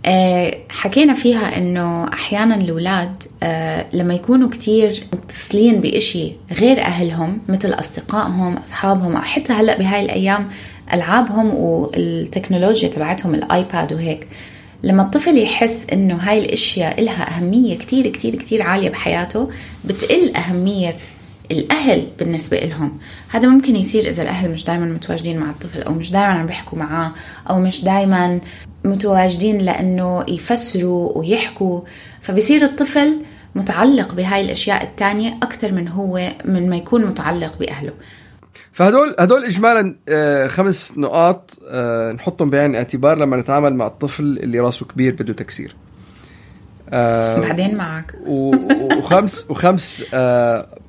آه 0.06 0.54
حكينا 0.70 1.14
فيها 1.14 1.58
إنه 1.58 2.14
أحيانا 2.14 2.56
الأولاد 2.56 3.24
آه 3.44 3.86
لما 3.94 4.14
يكونوا 4.14 4.50
كتير 4.50 5.08
متصلين 5.14 5.82
بإشي 5.82 6.32
غير 6.60 6.82
أهلهم 6.82 7.42
مثل 7.50 7.74
أصدقائهم 7.74 8.58
أصحابهم 8.58 9.16
أو 9.16 9.22
حتى 9.22 9.54
هلأ 9.54 9.78
بهاي 9.78 10.06
الأيام 10.06 10.50
ألعابهم 10.94 11.54
والتكنولوجيا 11.54 12.90
تبعتهم 12.90 13.36
الآيباد 13.36 13.94
وهيك. 13.94 14.28
لما 14.84 15.04
الطفل 15.04 15.38
يحس 15.38 15.88
إنه 15.94 16.16
هاي 16.16 16.46
الأشياء 16.46 17.02
لها 17.02 17.38
أهمية 17.38 17.78
كتير 17.78 18.08
كتير 18.08 18.36
كتير 18.36 18.64
عالية 18.64 18.90
بحياته 18.90 19.50
بتقل 19.86 20.36
أهمية 20.36 20.96
الأهل 21.52 22.08
بالنسبة 22.20 22.58
لهم 22.58 23.00
هذا 23.30 23.48
ممكن 23.48 23.76
يصير 23.76 24.10
إذا 24.10 24.24
الأهل 24.24 24.52
مش 24.52 24.66
دائما 24.66 24.86
متواجدين 24.86 25.38
مع 25.38 25.50
الطفل 25.50 25.82
أو 25.82 25.94
مش 25.94 26.12
دائما 26.12 26.34
عم 26.34 26.46
بيحكوا 26.46 26.78
معاه 26.78 27.12
أو 27.50 27.60
مش 27.60 27.84
دائما 27.84 28.42
متواجدين 28.86 29.58
لأنه 29.58 30.26
يفسروا 30.28 31.18
ويحكوا. 31.18 31.82
فبصير 32.22 32.64
الطفل 32.64 33.18
متعلق 33.56 34.14
بهاي 34.14 34.42
الأشياء 34.42 34.84
الثانية 34.84 35.38
أكثر 35.44 35.72
من 35.72 35.88
هو 35.88 36.32
من 36.46 36.70
ما 36.70 36.76
يكون 36.76 37.06
متعلق 37.06 37.58
بأهله. 37.58 37.94
فهدول 38.72 39.16
هدول 39.20 39.44
اجمالا 39.44 39.96
خمس 40.48 40.98
نقاط 40.98 41.60
نحطهم 42.16 42.50
بعين 42.50 42.72
الاعتبار 42.72 43.18
لما 43.18 43.38
نتعامل 43.38 43.74
مع 43.74 43.88
الطفل 43.88 44.24
اللي 44.24 44.60
راسه 44.60 44.86
كبير 44.86 45.14
بده 45.14 45.34
تكسير. 45.34 45.76
بعدين 46.92 47.78
معك. 47.78 48.16
وخمس 48.26 49.46
وخمس 49.50 50.04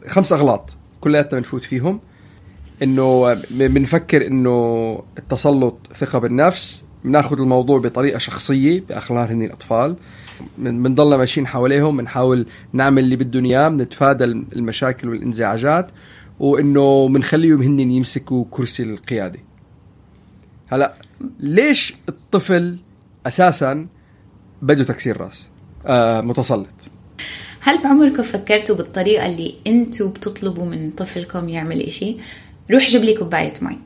خمس 0.09 0.33
أغلاط 0.33 0.71
كلياتنا 1.01 1.41
بنفوت 1.41 1.65
فيهم. 1.65 2.01
إنه 2.83 3.37
بنفكر 3.51 4.27
إنه 4.27 5.03
التسلط 5.19 5.87
ثقة 5.95 6.19
بالنفس 6.19 6.85
بناخذ 7.05 7.41
الموضوع 7.41 7.79
بطريقة 7.79 8.19
شخصية 8.19 8.83
بأخلاق 8.89 9.31
هن 9.31 9.43
الأطفال. 9.43 9.97
بنضلنا 10.59 11.17
ماشيين 11.17 11.47
حواليهم 11.47 11.97
بنحاول 11.97 12.47
نعمل 12.73 13.05
اللي 13.05 13.17
بدهم 13.17 13.45
إياه 13.45 13.69
بنتفادى 13.69 14.25
المشاكل 14.25 15.09
والإنزعاجات. 15.09 15.91
وإنه 16.41 17.09
بنخليهم 17.09 17.63
هن 17.63 17.91
يمسكوا 17.91 18.45
كرسي 18.51 18.83
القيادة. 18.83 19.39
هلا 20.69 20.95
ليش 21.41 21.95
الطفل 22.09 22.79
أساسا 23.27 23.87
بده 24.63 24.85
تكسير 24.85 25.21
راس؟ 25.21 25.49
آه 25.87 26.21
متسلط. 26.21 26.69
هل 27.61 27.83
بعمركم 27.83 28.23
فكرتوا 28.23 28.77
بالطريقة 28.77 29.27
اللي 29.27 29.55
أنتم 29.67 30.11
بتطلبوا 30.11 30.67
من 30.67 30.91
طفلكم 30.91 31.49
يعمل 31.49 31.81
إشي؟ 31.81 32.17
روح 32.71 32.87
جيب 32.87 33.03
لي 33.03 33.15
كوباية 33.15 33.55
مي. 33.63 33.79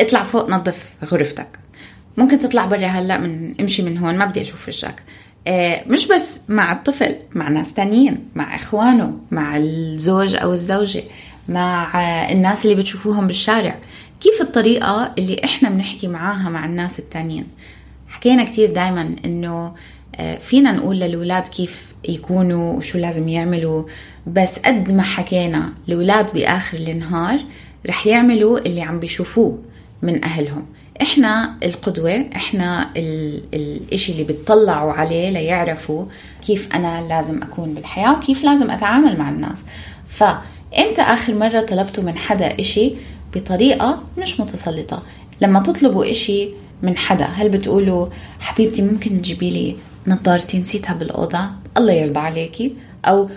اطلع 0.00 0.22
فوق 0.22 0.50
نظف 0.50 0.92
غرفتك. 1.04 1.58
ممكن 2.16 2.38
تطلع 2.38 2.66
برا 2.66 2.86
هلا 2.86 3.18
من 3.18 3.60
امشي 3.60 3.82
من 3.82 3.98
هون 3.98 4.18
ما 4.18 4.24
بدي 4.24 4.40
أشوف 4.40 4.68
وجهك 4.68 5.02
آه 5.46 5.84
مش 5.88 6.06
بس 6.06 6.40
مع 6.48 6.72
الطفل 6.72 7.16
مع 7.34 7.48
ناس 7.48 7.74
تانيين 7.74 8.28
مع 8.34 8.54
إخوانه 8.56 9.18
مع 9.30 9.56
الزوج 9.56 10.36
أو 10.36 10.52
الزوجة. 10.52 11.02
مع 11.48 11.92
الناس 12.32 12.64
اللي 12.64 12.76
بتشوفوهم 12.76 13.26
بالشارع. 13.26 13.78
كيف 14.20 14.40
الطريقة 14.40 15.12
اللي 15.18 15.40
إحنا 15.44 15.70
بنحكي 15.70 16.08
معاها 16.08 16.48
مع 16.48 16.64
الناس 16.64 16.98
التانيين؟ 16.98 17.46
حكينا 18.08 18.44
كتير 18.44 18.72
دايما 18.72 19.16
إنه 19.24 19.74
فينا 20.40 20.72
نقول 20.72 21.00
للولاد 21.00 21.48
كيف 21.48 21.92
يكونوا 22.08 22.72
وشو 22.76 22.98
لازم 22.98 23.28
يعملوا 23.28 23.84
بس 24.26 24.58
قد 24.58 24.92
ما 24.92 25.02
حكينا 25.02 25.72
الولاد 25.88 26.34
بآخر 26.34 26.78
النهار 26.78 27.40
رح 27.88 28.06
يعملوا 28.06 28.58
اللي 28.58 28.82
عم 28.82 29.00
بيشوفوه 29.00 29.58
من 30.02 30.24
أهلهم. 30.24 30.66
إحنا 31.02 31.56
القدوة 31.62 32.26
إحنا 32.36 32.90
ال... 32.96 33.42
الإشي 33.54 34.12
اللي 34.12 34.24
بتطلعوا 34.24 34.92
عليه 34.92 35.30
ليعرفوا 35.30 36.06
كيف 36.46 36.74
أنا 36.74 37.06
لازم 37.08 37.42
أكون 37.42 37.74
بالحياة 37.74 38.12
وكيف 38.16 38.44
لازم 38.44 38.70
أتعامل 38.70 39.18
مع 39.18 39.28
الناس. 39.28 39.64
فامتى 40.72 41.12
آخر 41.12 41.34
مرة 41.34 41.60
طلبتوا 41.60 42.04
من 42.04 42.16
حدا 42.16 42.60
إشي 42.60 42.92
بطريقة 43.34 44.02
مش 44.18 44.40
متسلطة؟ 44.40 45.02
لما 45.40 45.60
تطلبوا 45.60 46.10
إشي 46.10 46.48
من 46.82 46.96
حدا 46.96 47.24
هل 47.24 47.48
بتقولوا 47.48 48.06
حبيبتي 48.40 48.82
ممكن 48.82 49.22
تجيبي 49.22 49.50
لي 49.50 49.76
نظارتي؟ 50.06 50.58
نسيتها 50.58 50.94
بالأوضة 50.94 51.40
الله 51.76 51.92
يرضى 51.92 52.20
عليكي 52.20 52.74
أو 53.04 53.30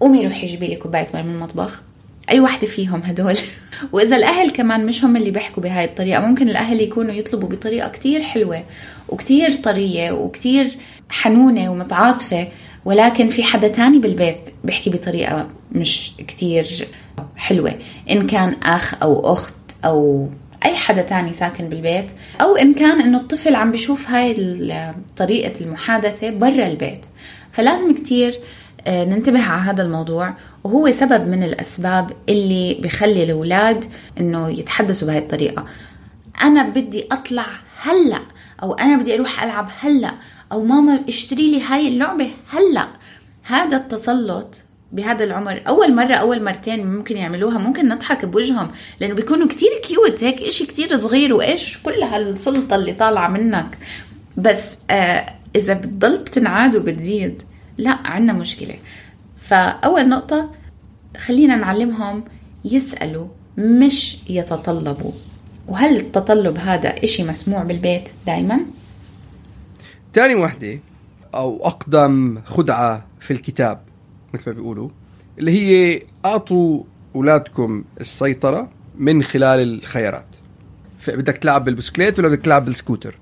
قومي 0.00 0.26
روحي 0.26 0.46
جيبي 0.46 0.66
لي 0.66 0.76
كوباية 0.76 1.06
مي 1.14 1.22
من 1.22 1.34
المطبخ 1.34 1.82
أي 2.30 2.40
واحدة 2.40 2.66
فيهم 2.66 3.02
هدول؟ 3.04 3.38
وإذا 3.92 4.16
الأهل 4.16 4.50
كمان 4.50 4.86
مش 4.86 5.04
هم 5.04 5.16
اللي 5.16 5.30
بيحكوا 5.30 5.62
بهاي 5.62 5.84
الطريقة 5.84 6.20
ممكن 6.20 6.48
الأهل 6.48 6.80
يكونوا 6.80 7.12
يطلبوا 7.12 7.48
بطريقة 7.48 7.88
كتير 7.88 8.22
حلوة 8.22 8.64
وكتير 9.08 9.54
طرية 9.54 10.12
وكتير 10.12 10.78
حنونة 11.08 11.70
ومتعاطفة. 11.70 12.48
ولكن 12.84 13.28
في 13.28 13.42
حدا 13.42 13.68
تاني 13.68 13.98
بالبيت 13.98 14.50
بيحكي 14.64 14.90
بطريقة 14.90 15.48
مش 15.72 16.12
كتير 16.18 16.88
حلوة. 17.36 17.78
إن 18.10 18.26
كان 18.26 18.56
أخ 18.62 19.02
أو 19.02 19.32
أخت 19.32 19.54
أو 19.84 20.28
أي 20.64 20.76
حدا 20.76 21.02
تاني 21.02 21.32
ساكن 21.32 21.68
بالبيت 21.68 22.10
أو 22.40 22.56
إن 22.56 22.74
كان 22.74 23.00
إنه 23.00 23.18
الطفل 23.18 23.54
عم 23.54 23.70
بيشوف 23.70 24.10
هاي 24.10 24.82
طريقة 25.16 25.60
المحادثة 25.60 26.30
برا 26.30 26.66
البيت. 26.66 27.06
فلازم 27.52 27.94
كتير 27.94 28.34
ننتبه 28.88 29.42
على 29.42 29.62
هذا 29.62 29.82
الموضوع. 29.82 30.34
وهو 30.64 30.90
سبب 30.90 31.28
من 31.28 31.42
الأسباب 31.42 32.10
اللي 32.28 32.78
بخلي 32.82 33.24
الأولاد 33.24 33.84
إنه 34.20 34.48
يتحدثوا 34.50 35.08
بهاي 35.08 35.18
الطريقة. 35.18 35.64
أنا 36.42 36.68
بدي 36.68 37.06
أطلع 37.12 37.46
هلأ 37.82 38.20
أو 38.62 38.74
أنا 38.74 38.96
بدي 38.96 39.14
أروح 39.14 39.42
ألعب 39.42 39.70
هلأ 39.80 40.12
أو 40.52 40.64
ماما 40.64 41.00
اشتري 41.08 41.50
لي 41.50 41.62
هاي 41.62 41.88
اللعبة 41.88 42.30
هلأ. 42.50 42.88
هذا 43.42 43.76
التسلط 43.76 44.56
بهذا 44.92 45.24
العمر 45.24 45.62
أول 45.68 45.94
مرة 45.94 46.14
أول 46.14 46.44
مرتين 46.44 46.86
ممكن 46.86 47.16
يعملوها 47.16 47.58
ممكن 47.58 47.88
نضحك 47.88 48.24
بوجههم 48.24 48.70
لأنه 49.00 49.14
بيكونوا 49.14 49.48
كتير 49.48 49.70
كيوت 49.82 50.24
هيك 50.24 50.42
إشي 50.42 50.66
كتير 50.66 50.96
صغير 50.96 51.34
وإيش؟ 51.34 51.82
كل 51.82 52.02
هالسلطة 52.02 52.76
اللي 52.76 52.92
طالعة 52.92 53.28
منك. 53.28 53.78
بس 54.36 54.76
آه 54.90 55.34
إذا 55.56 55.74
بتضل 55.74 56.16
بتنعاد 56.16 56.76
وبتزيد 56.76 57.42
لأ 57.78 57.98
عنا 58.04 58.32
مشكلة. 58.32 58.74
فأول 59.42 60.08
نقطة 60.08 60.50
خلينا 61.16 61.56
نعلمهم 61.56 62.24
يسألوا 62.64 63.26
مش 63.58 64.16
يتطلبوا. 64.30 65.12
وهل 65.70 65.96
التطلب 65.96 66.58
هذا 66.58 67.04
إشي 67.04 67.24
مسموع 67.24 67.62
بالبيت 67.62 68.10
دايما؟ 68.26 68.60
تاني 70.12 70.34
وحدة 70.34 70.78
أو 71.34 71.66
أقدم 71.66 72.40
خدعة 72.44 73.06
في 73.20 73.32
الكتاب 73.32 73.80
مثل 74.34 74.42
ما 74.46 74.52
بيقولوا 74.52 74.88
اللي 75.38 75.50
هي 75.50 76.02
أعطوا 76.24 76.82
أولادكم 77.14 77.84
السيطرة 78.00 78.70
من 78.98 79.22
خلال 79.22 79.60
الخيارات 79.60 80.24
بدك 81.08 81.36
تلعب 81.36 81.64
بالبسكليت 81.64 82.18
ولا 82.18 82.28
بدك 82.28 82.40
تلعب 82.42 82.64
بالسكوتر 82.64 83.18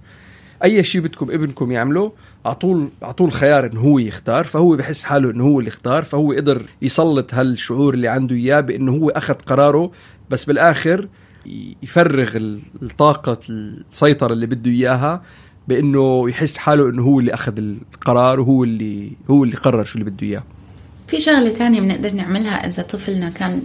أي 0.64 0.85
شيء 0.85 1.00
بدكم 1.00 1.31
ابنكم 1.31 1.73
يعمله 1.73 2.12
اعطوه 2.47 2.90
اعطوه 3.02 3.26
الخيار 3.26 3.67
إنه 3.67 3.81
هو 3.81 3.99
يختار 3.99 4.45
فهو 4.45 4.76
بحس 4.76 5.02
حاله 5.02 5.31
إنه 5.31 5.45
هو 5.45 5.61
اللي 5.61 5.69
اختار 5.69 6.02
فهو 6.02 6.33
قدر 6.33 6.67
يسلط 6.83 7.35
هالشعور 7.35 7.95
اللي 7.95 8.09
عنده 8.09 8.37
إياه 8.37 8.61
بإنه 8.61 8.93
هو 8.93 9.11
أخذ 9.11 9.35
قراره 9.35 9.90
بس 10.31 10.45
بالآخر 10.45 11.09
يفرغ 11.83 12.37
الطاقة 12.83 13.38
السيطرة 13.50 14.33
اللي 14.33 14.47
بده 14.47 14.71
إياها 14.71 15.23
بإنه 15.69 16.31
يحس 16.31 16.57
حاله 16.57 16.90
إنه 16.90 17.02
هو 17.02 17.21
اللي 17.21 17.35
أخذ 17.35 17.59
القرار 17.59 18.40
وهو 18.40 18.64
اللي 18.64 19.12
هو 19.31 19.45
اللي 19.45 19.57
قرر 19.57 19.85
شو 19.85 19.99
اللي 19.99 20.11
بده 20.11 20.26
إياه. 20.26 20.43
في 21.09 21.21
شغلة 21.21 21.52
تانية 21.52 21.81
بنقدر 21.81 22.12
نعملها 22.12 22.67
إذا 22.67 22.83
طفلنا 22.83 23.31
كان 23.31 23.62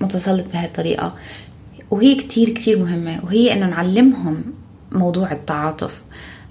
متسلط 0.00 0.46
بهالطريقة 0.52 1.14
وهي 1.90 2.14
كتير 2.14 2.48
كتير 2.50 2.78
مهمة 2.78 3.24
وهي 3.24 3.52
إنه 3.52 3.66
نعلمهم 3.66 4.42
موضوع 4.92 5.32
التعاطف. 5.32 6.02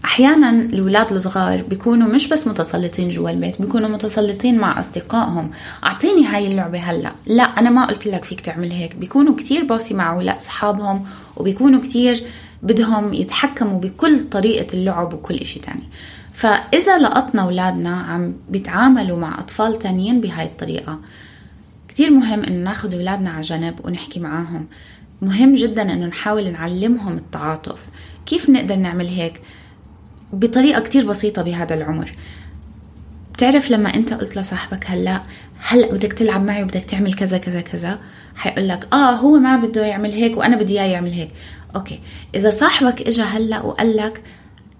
أحيانا 0.05 0.49
الأولاد 0.49 1.11
الصغار 1.11 1.61
بيكونوا 1.61 2.07
مش 2.07 2.29
بس 2.29 2.47
متسلطين 2.47 3.09
جوا 3.09 3.29
البيت 3.29 3.61
بيكونوا 3.61 3.89
متسلطين 3.89 4.57
مع 4.57 4.79
أصدقائهم. 4.79 5.51
أعطيني 5.83 6.25
هاي 6.25 6.47
اللعبة 6.47 6.79
هلأ. 6.79 7.11
لا 7.25 7.43
أنا 7.43 7.69
ما 7.69 7.85
قلت 7.85 8.07
لك 8.07 8.23
فيك 8.23 8.41
تعمل 8.41 8.71
هيك. 8.71 8.95
بيكونوا 8.95 9.35
كتير 9.35 9.63
باصي 9.63 9.93
مع 9.93 10.13
أولاد 10.13 10.35
أصحابهم 10.35 11.05
وبيكونوا 11.37 11.81
كتير 11.81 12.23
بدهم 12.63 13.13
يتحكموا 13.13 13.79
بكل 13.79 14.19
طريقة 14.19 14.73
اللعب 14.73 15.13
وكل 15.13 15.35
إشي 15.35 15.59
تاني. 15.59 15.83
فإذا 16.33 16.97
لقطنا 16.99 17.41
أولادنا 17.41 17.95
عم 17.95 18.33
بيتعاملوا 18.49 19.17
مع 19.17 19.39
أطفال 19.39 19.79
تانيين 19.79 20.21
بهاي 20.21 20.45
الطريقة 20.45 20.99
كتير 21.87 22.09
مهم 22.09 22.43
إنه 22.43 22.63
ناخذ 22.63 22.93
أولادنا 22.93 23.29
على 23.29 23.41
جنب 23.41 23.75
ونحكي 23.83 24.19
معاهم. 24.19 24.67
مهم 25.21 25.55
جدا 25.55 25.81
إنه 25.81 26.05
نحاول 26.05 26.51
نعلمهم 26.51 27.17
التعاطف. 27.17 27.85
كيف 28.25 28.49
نقدر 28.49 28.75
نعمل 28.75 29.07
هيك؟ 29.07 29.41
بطريقة 30.33 30.81
كتير 30.81 31.05
بسيطة 31.05 31.41
بهذا 31.41 31.75
العمر. 31.75 32.11
بتعرف 33.33 33.71
لما 33.71 33.93
أنت 33.95 34.13
قلت 34.13 34.37
لصاحبك 34.37 34.85
هلأ 34.87 35.21
هلأ 35.59 35.91
بدك 35.91 36.13
تلعب 36.13 36.45
معي 36.45 36.63
وبدك 36.63 36.83
تعمل 36.83 37.13
كذا 37.13 37.37
كذا 37.37 37.61
كذا 37.61 37.99
حيقول 38.35 38.67
لك 38.67 38.87
آه 38.93 39.11
هو 39.11 39.39
ما 39.39 39.57
بده 39.57 39.85
يعمل 39.85 40.11
هيك 40.11 40.37
وأنا 40.37 40.55
بدي 40.55 40.81
إياه 40.81 40.91
يعمل 40.91 41.11
هيك. 41.11 41.31
أوكي. 41.75 41.99
إذا 42.35 42.49
صاحبك 42.49 43.01
اجى 43.01 43.21
هلأ 43.21 43.61
وقال 43.61 43.97
لك 43.97 44.21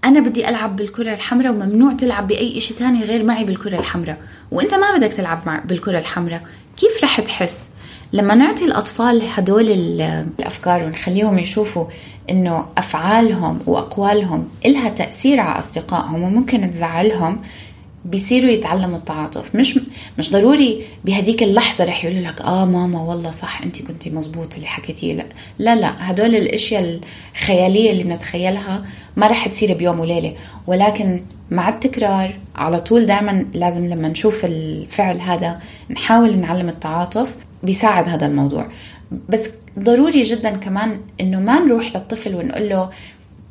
أنا 0.04 0.20
بدي 0.20 0.48
ألعب 0.48 0.76
بالكرة 0.76 1.12
الحمراء 1.12 1.52
وممنوع 1.52 1.92
تلعب 1.92 2.26
بأي 2.26 2.60
شيء 2.60 2.76
تاني 2.76 3.04
غير 3.04 3.24
معي 3.24 3.44
بالكرة 3.44 3.78
الحمراء. 3.78 4.18
وأنت 4.50 4.74
ما 4.74 4.96
بدك 4.96 5.12
تلعب 5.12 5.42
مع 5.46 5.58
بالكرة 5.58 5.98
الحمراء. 5.98 6.42
كيف 6.76 7.04
رح 7.04 7.20
تحس؟ 7.20 7.68
لما 8.12 8.34
نعطي 8.34 8.64
الأطفال 8.64 9.22
هدول 9.34 9.68
الأفكار 9.70 10.84
ونخليهم 10.84 11.38
يشوفوا 11.38 11.86
إنه 12.30 12.64
أفعالهم 12.78 13.58
وأقوالهم 13.66 14.48
إلها 14.66 14.88
تأثير 14.88 15.40
على 15.40 15.58
أصدقائهم 15.58 16.22
وممكن 16.22 16.72
تزعلهم 16.72 17.38
بيصيروا 18.04 18.50
يتعلموا 18.50 18.96
التعاطف. 18.96 19.54
مش 19.54 19.78
مش 20.18 20.32
ضروري 20.32 20.82
بهديك 21.04 21.42
اللحظة 21.42 21.84
رح 21.84 22.04
يقولوا 22.04 22.22
لك 22.22 22.40
آه 22.40 22.64
ماما 22.64 23.02
والله 23.02 23.30
صح 23.30 23.62
انت 23.62 23.82
كنتي 23.82 24.10
مزبوط 24.10 24.54
اللي 24.54 24.66
حكيتيه. 24.66 25.14
لا 25.14 25.24
لا 25.58 25.74
لا 25.74 26.10
هدول 26.10 26.34
الأشياء 26.34 27.00
الخيالية 27.34 27.90
اللي 27.90 28.02
بنتخيلها 28.04 28.84
ما 29.16 29.26
رح 29.26 29.48
تصير 29.48 29.74
بيوم 29.74 30.00
وليلة. 30.00 30.34
ولكن 30.66 31.22
مع 31.50 31.68
التكرار 31.68 32.34
على 32.54 32.80
طول 32.80 33.06
دائما 33.06 33.46
لازم 33.54 33.86
لما 33.86 34.08
نشوف 34.08 34.44
الفعل 34.44 35.20
هذا 35.20 35.60
نحاول 35.90 36.38
نعلم 36.38 36.68
التعاطف 36.68 37.34
بيساعد 37.62 38.08
هذا 38.08 38.26
الموضوع. 38.26 38.66
بس 39.28 39.52
ضروري 39.78 40.22
جدا 40.22 40.50
كمان 40.50 41.00
إنه 41.20 41.40
ما 41.40 41.58
نروح 41.58 41.96
للطفل 41.96 42.34
ونقول 42.34 42.68
له 42.68 42.90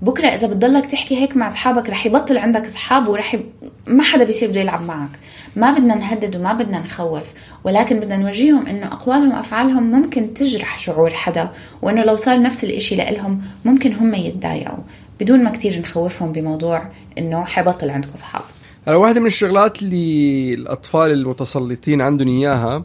بكرة 0.01 0.27
إذا 0.27 0.47
بتضلك 0.47 0.85
تحكي 0.85 1.21
هيك 1.21 1.37
مع 1.37 1.47
أصحابك 1.47 1.89
رح 1.89 2.05
يبطل 2.05 2.37
عندك 2.37 2.65
أصحاب 2.65 3.07
ورح 3.07 3.33
ي... 3.35 3.39
ما 3.87 4.03
حدا 4.03 4.23
بيصير 4.23 4.49
بده 4.49 4.59
يلعب 4.59 4.85
معك. 4.85 5.09
ما 5.55 5.71
بدنا 5.71 5.95
نهدد 5.95 6.35
وما 6.35 6.53
بدنا 6.53 6.79
نخوف 6.79 7.23
ولكن 7.63 7.99
بدنا 7.99 8.17
نورجيهم 8.17 8.67
إنه 8.67 8.87
أقوالهم 8.87 9.31
وأفعالهم 9.31 9.91
ممكن 9.91 10.33
تجرح 10.33 10.79
شعور 10.79 11.09
حدا 11.09 11.49
وإنه 11.81 12.03
لو 12.03 12.15
صار 12.15 12.41
نفس 12.41 12.63
الإشي 12.63 12.95
لإلهم 12.95 13.41
ممكن 13.65 13.93
هم 13.93 14.13
يتضايقوا. 14.13 14.83
بدون 15.19 15.43
ما 15.43 15.49
كتير 15.49 15.79
نخوفهم 15.79 16.31
بموضوع 16.31 16.89
إنه 17.17 17.43
حيبطل 17.45 17.89
عندكم 17.89 18.13
أصحاب. 18.13 18.41
هلا 18.87 18.95
واحدة 18.95 19.19
من 19.19 19.27
الشغلات 19.27 19.81
اللي 19.81 20.53
الأطفال 20.53 21.11
المتسلطين 21.11 22.01
عندهم 22.01 22.27
إياها 22.27 22.83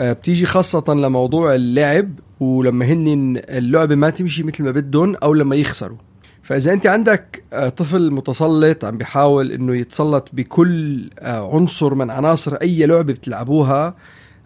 بتيجي 0.00 0.46
خاصة 0.46 0.84
لموضوع 0.88 1.54
اللعب 1.54 2.10
ولما 2.40 2.86
هن 2.86 3.42
اللعبة 3.48 3.94
ما 3.94 4.10
تمشي 4.10 4.42
مثل 4.42 4.64
ما 4.64 4.70
بدهم 4.70 5.16
أو 5.16 5.34
لما 5.34 5.56
يخسروا. 5.56 5.98
فإذا 6.42 6.72
أنت 6.72 6.86
عندك 6.86 7.44
آه، 7.52 7.68
طفل 7.68 8.10
متسلط 8.10 8.84
عم 8.84 8.98
بيحاول 8.98 9.52
إنه 9.52 9.76
يتسلط 9.76 10.28
بكل 10.32 11.10
آه، 11.18 11.54
عنصر 11.54 11.94
من 11.94 12.10
عناصر 12.10 12.54
أي 12.54 12.86
لعبة 12.86 13.12
بتلعبوها 13.12 13.94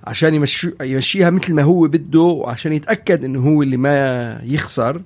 عشان 0.04 0.34
يمشي 0.34 0.70
يمشيها 0.82 1.30
مثل 1.30 1.54
ما 1.54 1.62
هو 1.62 1.88
بده 1.88 2.20
وعشان 2.20 2.72
يتأكد 2.72 3.24
إنه 3.24 3.40
هو 3.40 3.62
اللي 3.62 3.76
ما 3.76 4.40
يخسر. 4.44 5.02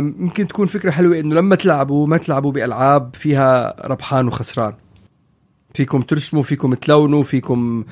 ممكن 0.00 0.48
تكون 0.48 0.66
فكرة 0.66 0.90
حلوة 0.90 1.20
إنه 1.20 1.34
لما 1.34 1.56
تلعبوا 1.56 2.06
ما 2.06 2.16
تلعبوا 2.16 2.52
بألعاب 2.52 3.10
فيها 3.14 3.76
ربحان 3.86 4.26
وخسران. 4.26 4.72
فيكم 5.76 6.02
ترسموا 6.02 6.42
فيكم 6.42 6.74
تلونوا 6.74 7.22
فيكم 7.22 7.84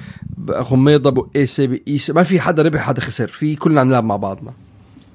غميضة 0.50 1.10
بقيسه 1.10 1.66
بقيسه 1.66 2.14
ما 2.14 2.22
في 2.22 2.40
حدا 2.40 2.62
ربح 2.62 2.80
حدا 2.80 3.00
خسر. 3.00 3.28
في 3.28 3.56
كلنا 3.56 3.80
عم 3.80 3.88
نلعب 3.88 4.04
مع 4.04 4.16
بعضنا. 4.16 4.52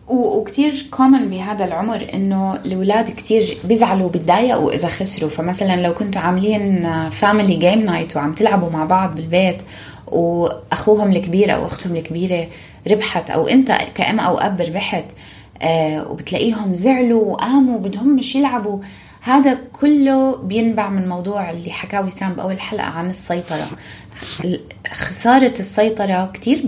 وكتير 0.08 0.88
common 0.92 1.30
بهذا 1.30 1.66
العمر 1.66 2.08
إنه 2.14 2.56
الأولاد 2.56 3.10
كتير 3.10 3.58
بيزعلوا 3.64 4.06
وبتضايقوا 4.06 4.72
إذا 4.72 4.88
خسروا. 4.88 5.30
فمثلا 5.30 5.82
لو 5.82 5.94
كنتوا 5.94 6.22
عاملين 6.22 6.90
family 7.10 7.56
game 7.56 7.80
night 7.80 8.16
وعم 8.18 8.34
تلعبوا 8.34 8.70
مع 8.70 8.86
بعض 8.86 9.16
بالبيت 9.16 9.62
واخوهم 10.08 11.12
الكبير 11.12 11.56
أو 11.56 11.66
أختهم 11.66 11.96
الكبيرة 11.96 12.48
ربحت 12.92 13.30
أو 13.30 13.48
أنت 13.48 13.78
كأم 13.96 14.20
أو 14.20 14.38
أب 14.38 14.62
ربحت 14.62 15.06
آه 15.62 16.12
وبتلاقيهم 16.12 16.74
زعلوا 16.74 17.26
وقاموا 17.26 17.80
بدهم 17.80 18.16
مش 18.16 18.36
يلعبوا 18.36 18.80
هذا 19.22 19.60
كله 19.74 20.36
بينبع 20.36 20.90
من 20.90 21.10
موضوع 21.10 21.52
اللي 21.52 21.72
حكاه 21.72 22.06
وسام 22.06 22.34
بأول 22.34 22.60
حلقة 22.60 22.86
عن 22.86 23.10
السيطرة. 23.10 23.68
خسارة 24.92 25.54
السيطرة 25.60 26.32
كتير 26.34 26.64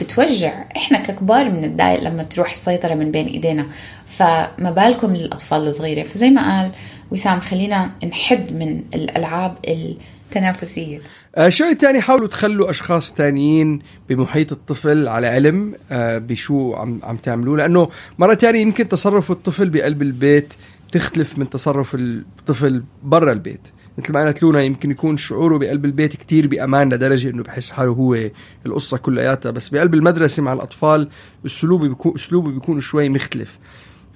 بتوجع. 0.00 0.64
إحنا 0.76 0.98
ككبار 0.98 1.48
بنتضايق 1.48 2.02
لما 2.02 2.22
تروح 2.22 2.52
السيطرة 2.52 2.94
من 2.94 3.10
بين 3.10 3.26
إيدينا. 3.26 3.66
فما 4.06 4.70
بالكم 4.76 5.16
للأطفال 5.16 5.68
الصغيرة. 5.68 6.02
فزي 6.02 6.30
ما 6.30 6.60
قال 6.60 6.70
وسام 7.10 7.40
خلينا 7.40 7.90
نحد 8.08 8.52
من 8.52 8.82
الألعاب 8.94 9.56
التنافسية. 9.68 11.00
الشيء 11.38 11.66
آه، 11.66 11.70
الثاني 11.70 12.00
حاولوا 12.00 12.28
تخلوا 12.28 12.70
أشخاص 12.70 13.12
تانيين 13.12 13.80
بمحيط 14.08 14.52
الطفل 14.52 15.08
على 15.08 15.26
علم 15.26 15.74
آه، 15.92 16.18
بشو 16.18 16.74
عم 16.74 17.00
عم 17.02 17.16
تعملوه. 17.16 17.56
لأنه 17.56 17.88
مرة 18.18 18.34
ثانية 18.34 18.60
يمكن 18.60 18.88
تصرف 18.88 19.30
الطفل 19.30 19.68
بقلب 19.68 20.02
البيت 20.02 20.54
تختلف 20.92 21.38
من 21.38 21.50
تصرف 21.50 21.94
الطفل 21.94 22.82
برا 23.02 23.32
البيت. 23.32 23.60
مثل 23.98 24.12
ما 24.12 24.20
قالت 24.20 24.42
لونا 24.42 24.62
يمكن 24.62 24.90
يكون 24.90 25.16
شعوره 25.16 25.58
بقلب 25.58 25.84
البيت 25.84 26.16
كتير 26.16 26.46
بأمان 26.46 26.92
لدرجة 26.92 27.30
إنه 27.30 27.42
بحس 27.42 27.70
حاله 27.70 27.90
هو 27.90 28.18
القصة 28.66 28.96
كلياتها. 28.96 29.50
بس 29.50 29.68
بقلب 29.68 29.94
المدرسة 29.94 30.42
مع 30.42 30.52
الأطفال 30.52 31.08
أسلوبه 31.46 31.88
بيكون 31.88 32.12
أسلوبه 32.14 32.50
بيكون 32.50 32.80
شوي 32.80 33.08
مختلف. 33.08 33.58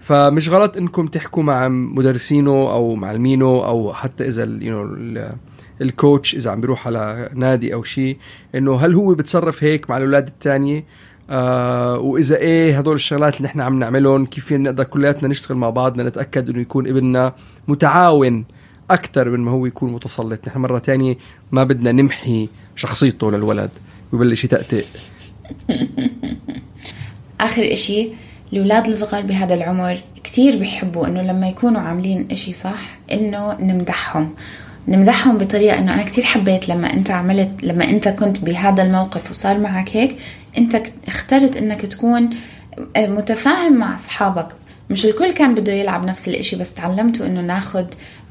فمش 0.00 0.48
غلط 0.48 0.76
إنكم 0.76 1.06
تحكوا 1.06 1.42
مع 1.42 1.68
مدرسينه 1.68 2.50
أو 2.50 2.94
معلمينه 2.94 3.66
أو 3.66 3.92
حتى 3.92 4.28
إذا 4.28 4.44
يو 4.44 4.96
الكوتش 5.80 6.34
إذا 6.34 6.50
عم 6.50 6.60
بيروح 6.60 6.86
على 6.86 7.30
نادي 7.34 7.74
أو 7.74 7.82
شيء 7.82 8.16
إنه 8.54 8.76
هل 8.76 8.94
هو 8.94 9.14
بتصرف 9.14 9.64
هيك 9.64 9.90
مع 9.90 9.96
الأولاد 9.96 10.26
الثانية 10.26 10.84
آه 11.30 11.98
وإذا 11.98 12.36
إيه 12.36 12.78
هدول 12.78 12.94
الشغلات 12.94 13.36
اللي 13.36 13.48
نحن 13.48 13.60
عم 13.60 13.78
نعملهم 13.78 14.26
كيف 14.26 14.52
نقدر 14.52 14.84
كلياتنا 14.84 15.28
نشتغل 15.28 15.56
مع 15.56 15.70
بعضنا 15.70 16.02
نتأكد 16.02 16.48
إنه 16.48 16.60
يكون 16.60 16.88
ابننا 16.88 17.32
متعاون 17.68 18.44
أكثر 18.90 19.30
من 19.30 19.40
ما 19.40 19.50
هو 19.50 19.66
يكون 19.66 19.92
متسلط. 19.92 20.48
نحن 20.48 20.58
مرة 20.58 20.78
ثانية 20.78 21.16
ما 21.52 21.64
بدنا 21.64 21.92
نمحي 21.92 22.48
شخصيته 22.76 23.32
للولد. 23.32 23.70
ويبلش 24.12 24.44
يتأتئ. 24.44 24.84
آخر 27.40 27.72
إشي 27.72 28.08
الأولاد 28.52 28.86
الصغار 28.86 29.22
بهذا 29.22 29.54
العمر 29.54 29.98
كتير 30.24 30.58
بيحبوا 30.58 31.06
إنه 31.06 31.22
لما 31.22 31.48
يكونوا 31.48 31.80
عاملين 31.80 32.28
إشي 32.30 32.52
صح 32.52 32.98
إنه 33.12 33.60
نمدحهم. 33.60 34.34
نمدحهم 34.88 35.38
بطريقة 35.38 35.78
إنه 35.78 35.94
أنا 35.94 36.02
كتير 36.02 36.24
حبيت 36.24 36.68
لما 36.68 36.92
أنت 36.92 37.10
عملت 37.10 37.64
لما 37.64 37.90
أنت 37.90 38.08
كنت 38.08 38.44
بهذا 38.44 38.82
الموقف 38.82 39.30
وصار 39.30 39.58
معك 39.58 39.96
هيك 39.96 40.16
انت 40.58 40.82
اخترت 41.08 41.56
انك 41.56 41.86
تكون 41.86 42.30
آه، 42.96 43.06
متفاهم 43.06 43.76
مع 43.76 43.94
اصحابك. 43.94 44.48
مش 44.90 45.06
الكل 45.06 45.32
كان 45.32 45.54
بده 45.54 45.72
يلعب 45.72 46.04
نفس 46.04 46.28
الإشي 46.28 46.56
بس 46.56 46.74
تعلمتوا 46.74 47.26
إنه 47.26 47.40
ناخد 47.40 47.86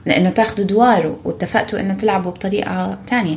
إنه 0.08 0.30
تاخدوا 0.30 0.66
دواره 0.66 1.20
واتفقتوا 1.24 1.80
إنه 1.80 1.94
تلعبوا 1.94 2.32
بطريقة 2.32 2.98
تانية. 3.08 3.36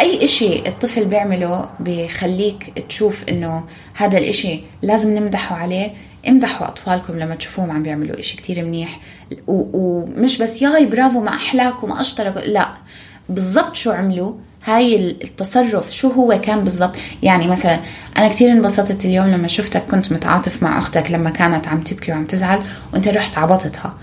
أي 0.00 0.24
إشي 0.24 0.68
الطفل 0.68 1.04
بيعمله 1.04 1.68
بخليك 1.80 2.84
تشوف 2.88 3.28
إنه 3.28 3.64
هذا 3.94 4.18
الإشي 4.18 4.60
لازم 4.82 5.18
نمدحه 5.18 5.56
عليه. 5.56 5.92
امدحوا 6.28 6.68
أطفالكم 6.68 7.18
لما 7.18 7.34
تشوفوهم 7.34 7.70
عم 7.70 7.82
بيعملوا 7.82 8.18
إشي 8.18 8.36
كتير 8.36 8.64
منيح. 8.64 9.00
ومش 9.46 10.42
بس 10.42 10.62
ياي 10.62 10.86
برافو 10.86 11.20
ما 11.20 11.30
احلاك 11.30 11.82
وما 11.84 12.00
اشطرك 12.00 12.36
لا. 12.46 12.68
بالضبط 13.28 13.74
شو 13.74 13.90
عملوا؟ 13.90 14.32
هاي 14.64 15.10
التصرف 15.10 15.92
شو 15.94 16.08
هو 16.08 16.40
كان 16.42 16.64
بالضبط؟ 16.64 16.96
يعني 17.22 17.46
مثلا 17.46 17.80
أنا 18.16 18.28
كثير 18.28 18.50
انبسطت 18.50 19.04
اليوم 19.04 19.26
لما 19.26 19.48
شفتك 19.48 19.82
كنت 19.90 20.12
متعاطف 20.12 20.62
مع 20.62 20.78
أختك 20.78 21.10
لما 21.10 21.30
كانت 21.30 21.68
عم 21.68 21.80
تبكي 21.80 22.12
وعم 22.12 22.24
تزعل 22.24 22.62
وأنت 22.92 23.08
رحت 23.08 23.38
عبطتها. 23.38 23.98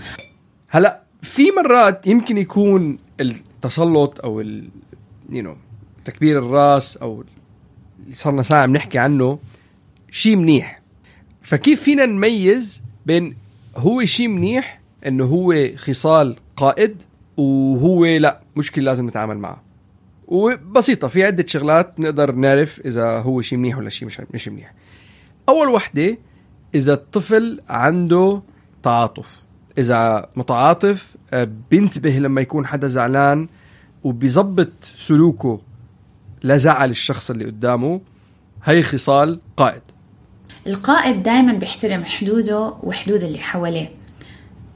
هلا 0.68 1.02
في 1.22 1.42
مرات 1.50 2.06
يمكن 2.06 2.38
يكون 2.38 2.98
التسلط 3.20 4.20
أو 4.24 4.40
ال 4.40 4.68
you 5.30 5.42
know, 5.42 5.56
تكبير 6.04 6.38
الرأس 6.38 6.96
أو 6.96 7.24
اللي 8.04 8.14
صرنا 8.14 8.42
ساعة 8.42 8.66
بنحكي 8.66 8.98
عنه 8.98 9.38
شيء 10.10 10.36
منيح. 10.36 10.80
فكيف 11.42 11.82
فينا 11.82 12.06
نميز 12.06 12.82
بين 13.06 13.36
هو 13.76 14.04
شيء 14.04 14.28
منيح 14.28 14.80
إنه 15.06 15.24
هو 15.24 15.68
خصال 15.76 16.36
قائد 16.56 17.02
وهو 17.36 18.04
لا 18.04 18.40
مشكلة 18.56 18.84
لازم 18.84 19.06
نتعامل 19.06 19.38
معه. 19.38 19.65
وبسيطة 20.28 21.08
في 21.08 21.24
عدة 21.24 21.46
شغلات 21.46 22.00
نقدر 22.00 22.32
نعرف 22.32 22.80
إذا 22.84 23.18
هو 23.18 23.42
شيء 23.42 23.58
منيح 23.58 23.78
ولا 23.78 23.88
شيء 23.88 24.06
مش 24.06 24.20
مش 24.34 24.48
منيح. 24.48 24.74
أول 25.48 25.68
وحدة 25.68 26.18
إذا 26.74 26.92
الطفل 26.92 27.60
عنده 27.68 28.42
تعاطف، 28.82 29.42
إذا 29.78 30.28
متعاطف 30.36 31.16
آه، 31.32 31.48
بينتبه 31.70 32.10
لما 32.10 32.40
يكون 32.40 32.66
حدا 32.66 32.86
زعلان 32.86 33.48
وبيظبط 34.04 34.72
سلوكه 34.94 35.60
لزعل 36.44 36.90
الشخص 36.90 37.30
اللي 37.30 37.44
قدامه 37.44 38.00
هي 38.64 38.82
خصال 38.82 39.40
قائد. 39.56 39.82
القائد 40.66 41.22
دائما 41.22 41.52
بيحترم 41.52 42.04
حدوده 42.04 42.74
وحدود 42.82 43.22
اللي 43.22 43.38
حواليه. 43.38 43.95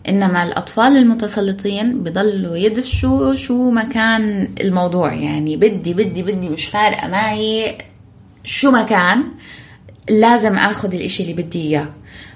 إنما 0.08 0.44
الأطفال 0.44 0.96
المتسلطين 0.96 2.02
بضلوا 2.02 2.56
يدفشوا 2.56 3.34
شو 3.34 3.70
ما 3.70 3.82
كان 3.84 4.48
الموضوع. 4.60 5.12
يعني 5.12 5.56
بدي 5.56 5.94
بدي 5.94 6.22
بدي 6.22 6.48
مش 6.48 6.66
فارقة 6.66 7.08
معي 7.08 7.78
شو 8.44 8.70
ما 8.70 8.82
كان 8.82 9.24
لازم 10.10 10.54
آخذ 10.56 10.94
الإشي 10.94 11.22
اللي 11.22 11.42
بدي 11.42 11.60
إياه. 11.60 11.88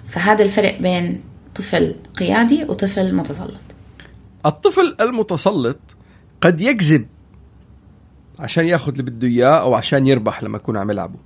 فهذا 0.08 0.44
الفرق 0.44 0.80
بين 0.80 1.20
طفل 1.54 1.94
قيادي 2.18 2.64
وطفل 2.64 3.14
متسلط. 3.14 3.64
الطفل 4.46 4.96
المتسلط 5.00 5.78
قد 6.40 6.60
يكذب 6.60 7.06
عشان 8.38 8.64
ياخذ 8.66 8.90
اللي 8.90 9.02
بده 9.02 9.28
إياه 9.28 9.60
أو 9.60 9.74
عشان 9.74 10.06
يربح 10.06 10.42
لما 10.42 10.56
يكون 10.56 10.76
عم 10.76 10.90
يلعبه 10.90 11.18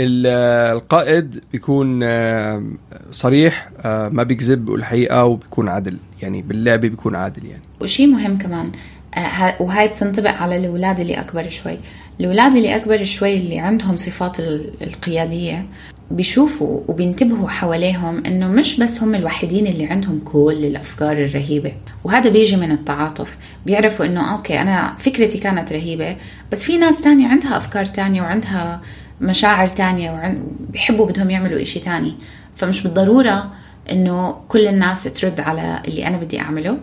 القائد 0.00 1.42
بيكون 1.52 2.00
آه، 2.02 2.62
صريح 3.10 3.70
آه، 3.84 4.08
ما 4.08 4.22
بيكذب 4.22 4.74
الحقيقة 4.74 5.24
وبيكون 5.24 5.68
عادل. 5.68 5.96
يعني 6.22 6.42
باللعبة 6.42 6.88
بيكون 6.88 7.16
عادل 7.16 7.46
يعني. 7.46 7.62
وشيء 7.80 8.06
مهم 8.06 8.38
كمان 8.38 8.72
آه، 9.14 9.54
وهاي 9.62 9.88
بتنطبق 9.88 10.30
على 10.30 10.56
الأولاد 10.56 11.00
اللي 11.00 11.20
أكبر 11.20 11.48
شوي. 11.48 11.78
الأولاد 12.20 12.56
اللي 12.56 12.76
أكبر 12.76 13.04
شوي 13.04 13.36
اللي 13.36 13.58
عندهم 13.58 13.96
صفات 13.96 14.40
القيادية 14.82 15.66
بيشوفوا 16.10 16.80
وبينتبهوا 16.88 17.48
حواليهم 17.48 18.22
إنه 18.26 18.48
مش 18.48 18.80
بس 18.80 19.02
هم 19.02 19.14
الوحيدين 19.14 19.66
اللي 19.66 19.84
عندهم 19.84 20.20
كل 20.24 20.64
الأفكار 20.64 21.12
الرهيبة. 21.12 21.72
وهذا 22.04 22.30
بيجي 22.30 22.56
من 22.56 22.72
التعاطف. 22.72 23.36
بيعرفوا 23.66 24.06
إنه 24.06 24.32
أوكي 24.32 24.60
أنا 24.60 24.94
فكرتي 24.98 25.38
كانت 25.38 25.72
رهيبة 25.72 26.16
بس 26.52 26.64
في 26.64 26.78
ناس 26.78 27.00
تانية 27.00 27.28
عندها 27.28 27.56
أفكار 27.56 27.84
تانية 27.84 28.22
وعندها 28.22 28.80
مشاعر 29.20 29.68
تانية 29.68 30.32
وبيحبوا 30.68 31.06
بدهم 31.06 31.30
يعملوا 31.30 31.62
إشي 31.62 31.80
تاني. 31.80 32.14
فمش 32.54 32.82
بالضرورة 32.82 33.52
إنه 33.90 34.44
كل 34.48 34.68
الناس 34.68 35.04
ترد 35.04 35.40
على 35.40 35.82
اللي 35.88 36.06
أنا 36.06 36.16
بدي 36.16 36.40
أعمله. 36.40 36.78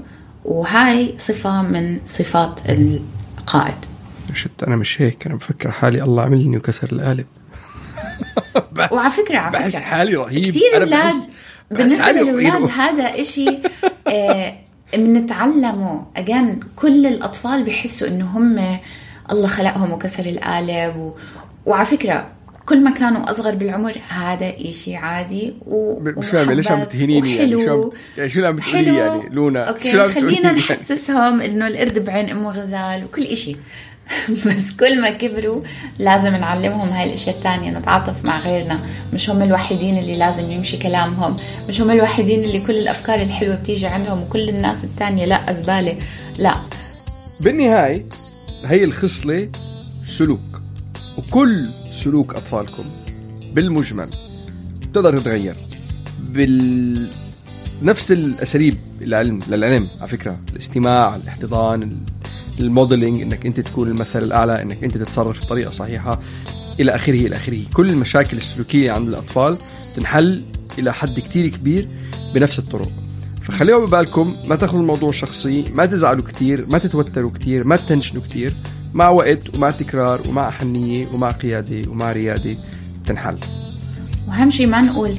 وهاي 0.46 1.14
صفة 1.18 1.62
من 1.62 2.00
صفات 2.06 2.62
القائد. 2.70 3.86
شفت 4.34 4.64
أنا 4.64 4.76
مش 4.76 5.02
هيك. 5.02 5.26
أنا 5.26 5.36
بفكر 5.36 5.72
حالي 5.72 6.04
الله 6.04 6.24
عملني 6.24 6.58
وكسر 6.58 6.90
القالب. 6.92 7.26
وعلى 8.92 9.12
فكرة 9.12 9.38
على 9.38 9.52
فكرة. 9.52 9.60
بحس 9.60 9.76
حالي 9.76 10.16
رهيب. 10.16 10.50
كثير 10.50 10.76
أولاد 10.76 11.14
بالنسبة 11.72 12.12
للأولاد 12.12 12.72
هذا 12.72 13.22
إشي 13.22 13.50
آه 14.08 14.54
بنتعلمه. 14.94 16.06
أجان 16.18 16.60
كل 16.76 17.06
الأطفال 17.06 17.64
بيحسوا 17.64 18.08
إنه 18.08 18.26
هم 18.26 18.80
الله 19.32 19.48
خلقهم 19.48 19.92
وكسر 19.92 20.26
القالب 20.26 20.98
و... 20.98 21.14
وعلى 21.68 21.86
فكرة 21.86 22.28
كل 22.66 22.84
ما 22.84 22.92
كانوا 22.92 23.32
أصغر 23.32 23.56
بالعمر 23.56 23.98
هذا 24.08 24.54
إشي 24.60 24.96
عادي 24.96 25.54
و 25.66 26.00
مش 26.00 26.26
فاهمه 26.26 26.54
ليش 26.54 26.72
عم 26.72 26.84
تهينيني 26.84 27.36
يعني؟ 27.36 27.66
شو 27.66 27.92
يعني 28.18 28.30
شو 28.30 28.38
اللي 28.38 28.48
عم 28.48 28.56
بتقولي 28.56 28.96
يعني؟ 28.96 29.30
لونا 29.30 29.64
أوكي 29.64 29.92
شو 29.92 30.00
عم 30.00 30.12
خلينا 30.12 30.42
يعني؟ 30.42 30.60
نحسسهم 30.60 31.42
إنه 31.42 31.68
القرد 31.68 32.06
بعين 32.06 32.30
أمه 32.30 32.52
غزال 32.52 33.04
وكل 33.04 33.24
إشي. 33.24 33.56
بس 34.46 34.72
كل 34.80 35.02
ما 35.02 35.10
كبروا 35.10 35.62
لازم 36.00 36.36
نعلمهم 36.36 36.88
هاي 36.88 37.10
الاشياء 37.10 37.36
الثانية 37.36 37.80
نتعاطف 37.80 38.26
مع 38.26 38.40
غيرنا. 38.40 38.80
مش 39.14 39.30
هم 39.30 39.42
الوحيدين 39.42 39.96
اللي 39.98 40.18
لازم 40.18 40.52
يمشي 40.52 40.78
كلامهم. 40.78 41.36
مش 41.70 41.82
هم 41.82 41.92
الوحيدين 41.92 42.44
اللي 42.44 42.60
كل 42.68 42.74
الأفكار 42.74 43.22
الحلوة 43.22 43.56
بتيجي 43.56 43.86
عندهم 43.88 44.24
وكل 44.24 44.50
الناس 44.50 44.84
الثانية 44.84 45.26
لا 45.26 45.54
زبالة 45.54 45.98
لا. 46.40 46.54
بالنهاية 47.42 48.06
هي 48.66 48.84
الخصلة 48.84 49.50
سلوك. 50.08 50.57
وكل 51.18 51.66
سلوك 51.92 52.36
أطفالكم 52.36 52.84
بالمجمل 53.54 54.10
تقدر 54.94 55.18
تتغير. 55.18 55.56
بال 56.30 57.08
نفس 57.82 58.12
الأساليب 58.12 58.78
العلم 59.02 59.40
للعلم 59.50 59.88
على 60.02 60.10
فكرة. 60.10 60.40
الاستماع 60.52 61.16
الاحتضان 61.16 61.98
الموديلنج 62.60 63.22
إنك 63.22 63.46
أنت 63.46 63.60
تكون 63.60 63.88
المثل 63.88 64.24
الأعلى 64.24 64.62
إنك 64.62 64.84
أنت 64.84 64.98
تتصرف 64.98 65.46
بطريقة 65.46 65.72
صحيحة 65.72 66.20
إلى 66.80 66.96
آخره 66.96 67.28
إلى 67.28 67.36
آخره. 67.36 67.62
كل 67.74 67.90
المشاكل 67.90 68.38
السلوكية 68.38 68.92
عند 68.92 69.08
الأطفال 69.08 69.58
تنحل 69.96 70.44
إلى 70.80 70.94
حد 70.94 71.20
كتير 71.20 71.48
كبير 71.48 71.88
بنفس 72.36 72.60
الطرق. 72.60 72.92
فخليوا 73.44 73.86
ببالكم 73.86 74.36
ما 74.48 74.56
تاخذوا 74.56 74.82
الموضوع 74.82 75.12
شخصي 75.12 75.64
ما 75.74 75.86
تزعلوا 75.86 76.24
كتير 76.24 76.66
ما 76.70 76.78
تتوتروا 76.78 77.32
كتير 77.32 77.68
ما 77.68 77.76
تنشنوا 77.76 78.24
كتير. 78.24 78.54
مع 78.94 79.10
وقت 79.10 79.56
ومع 79.56 79.70
تكرار 79.70 80.20
ومع 80.30 80.50
حنية 80.50 81.06
ومع 81.14 81.32
قيادة 81.32 81.90
ومع 81.90 82.12
ريادة 82.12 82.56
تنحل. 83.06 83.38
وأهم 84.28 84.52
شيء 84.52 84.68
ما 84.68 84.82
نقول 84.82 85.14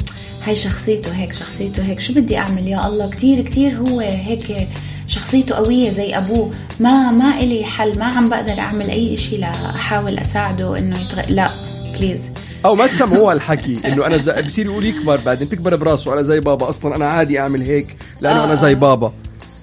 هاي 0.46 0.54
شخصيته 0.54 1.12
هيك 1.12 1.32
شخصيته 1.32 1.82
هيك. 1.82 2.00
شو 2.00 2.14
بدي 2.14 2.38
أعمل؟ 2.38 2.68
يا 2.68 2.86
الله 2.86 3.10
كتير 3.10 3.44
كتير 3.44 3.78
هو 3.78 4.00
هيك 4.00 4.68
شخصيته 5.06 5.54
قوية 5.54 5.90
زي 5.90 6.18
أبوه. 6.18 6.50
ما 6.80 7.10
ما 7.10 7.38
إلي 7.40 7.64
حل 7.64 7.98
ما 7.98 8.04
عم 8.04 8.30
بقدر 8.30 8.58
أعمل 8.58 8.90
أي 8.90 9.16
شيء 9.16 9.40
لأحاول 9.40 10.18
أساعده 10.18 10.78
إنه 10.78 10.98
يتغ... 11.00 11.32
لا 11.32 11.50
please 11.98 12.20
أو 12.64 12.74
ما 12.74 12.86
تسمعوها 12.86 13.32
الحكي 13.32 13.88
إنه 13.88 14.06
أنا 14.06 14.16
زي... 14.16 14.42
بصير 14.42 14.66
يقول 14.66 14.84
يكبر 14.84 15.20
بعدين 15.26 15.48
تكبر 15.48 15.76
براسه 15.76 16.12
أنا 16.12 16.22
زي 16.22 16.40
بابا 16.40 16.70
أصلا 16.70 16.96
أنا 16.96 17.08
عادي 17.08 17.40
أعمل 17.40 17.62
هيك 17.62 17.96
لأنه 18.20 18.40
آه. 18.40 18.44
أنا 18.44 18.54
زي 18.54 18.74
بابا. 18.74 19.12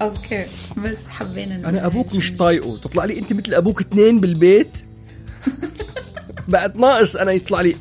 okay 0.02 0.46
بس 0.76 0.98
حبينا 1.08 1.68
أنا 1.68 1.86
أبوك 1.86 2.14
مش 2.14 2.32
طايقه. 2.32 2.76
تطلع 2.76 3.04
لي 3.04 3.18
أنت 3.18 3.32
مثل 3.32 3.54
أبوك 3.54 3.80
اثنين 3.80 4.20
بالبيت؟ 4.20 4.68
بعد 6.48 6.76
ناقص 6.76 7.16
أنا 7.16 7.32
يطلع 7.32 7.60
لي. 7.60 7.76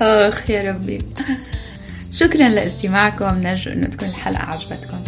آخ 0.00 0.50
يا 0.50 0.70
ربي. 0.70 0.98
شكرا 2.12 2.48
لاستماعكم. 2.48 3.24
نرجو 3.24 3.72
إنه 3.72 3.86
تكون 3.86 4.08
الحلقة 4.08 4.42
عجبتكم. 4.42 5.04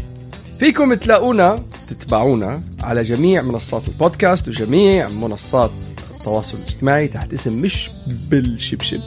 فيكم 0.58 0.94
تلاقونا 0.94 1.64
تتبعونا 1.88 2.62
على 2.80 3.02
جميع 3.02 3.42
منصات 3.42 3.88
البودكاست 3.88 4.48
وجميع 4.48 5.08
منصات 5.08 5.70
التواصل 6.14 6.58
الاجتماعي 6.58 7.08
تحت 7.08 7.32
اسم 7.32 7.62
مش 7.62 7.90
بالشبشب. 8.30 9.00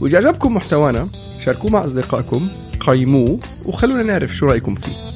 وإذا 0.00 0.18
عجبكم 0.18 0.54
محتوانا 0.54 1.08
شاركوه 1.44 1.70
مع 1.70 1.84
أصدقائكم 1.84 2.48
قيموه 2.80 3.38
وخلونا 3.66 4.02
نعرف 4.02 4.36
شو 4.36 4.46
رأيكم 4.46 4.74
فيه. 4.74 5.15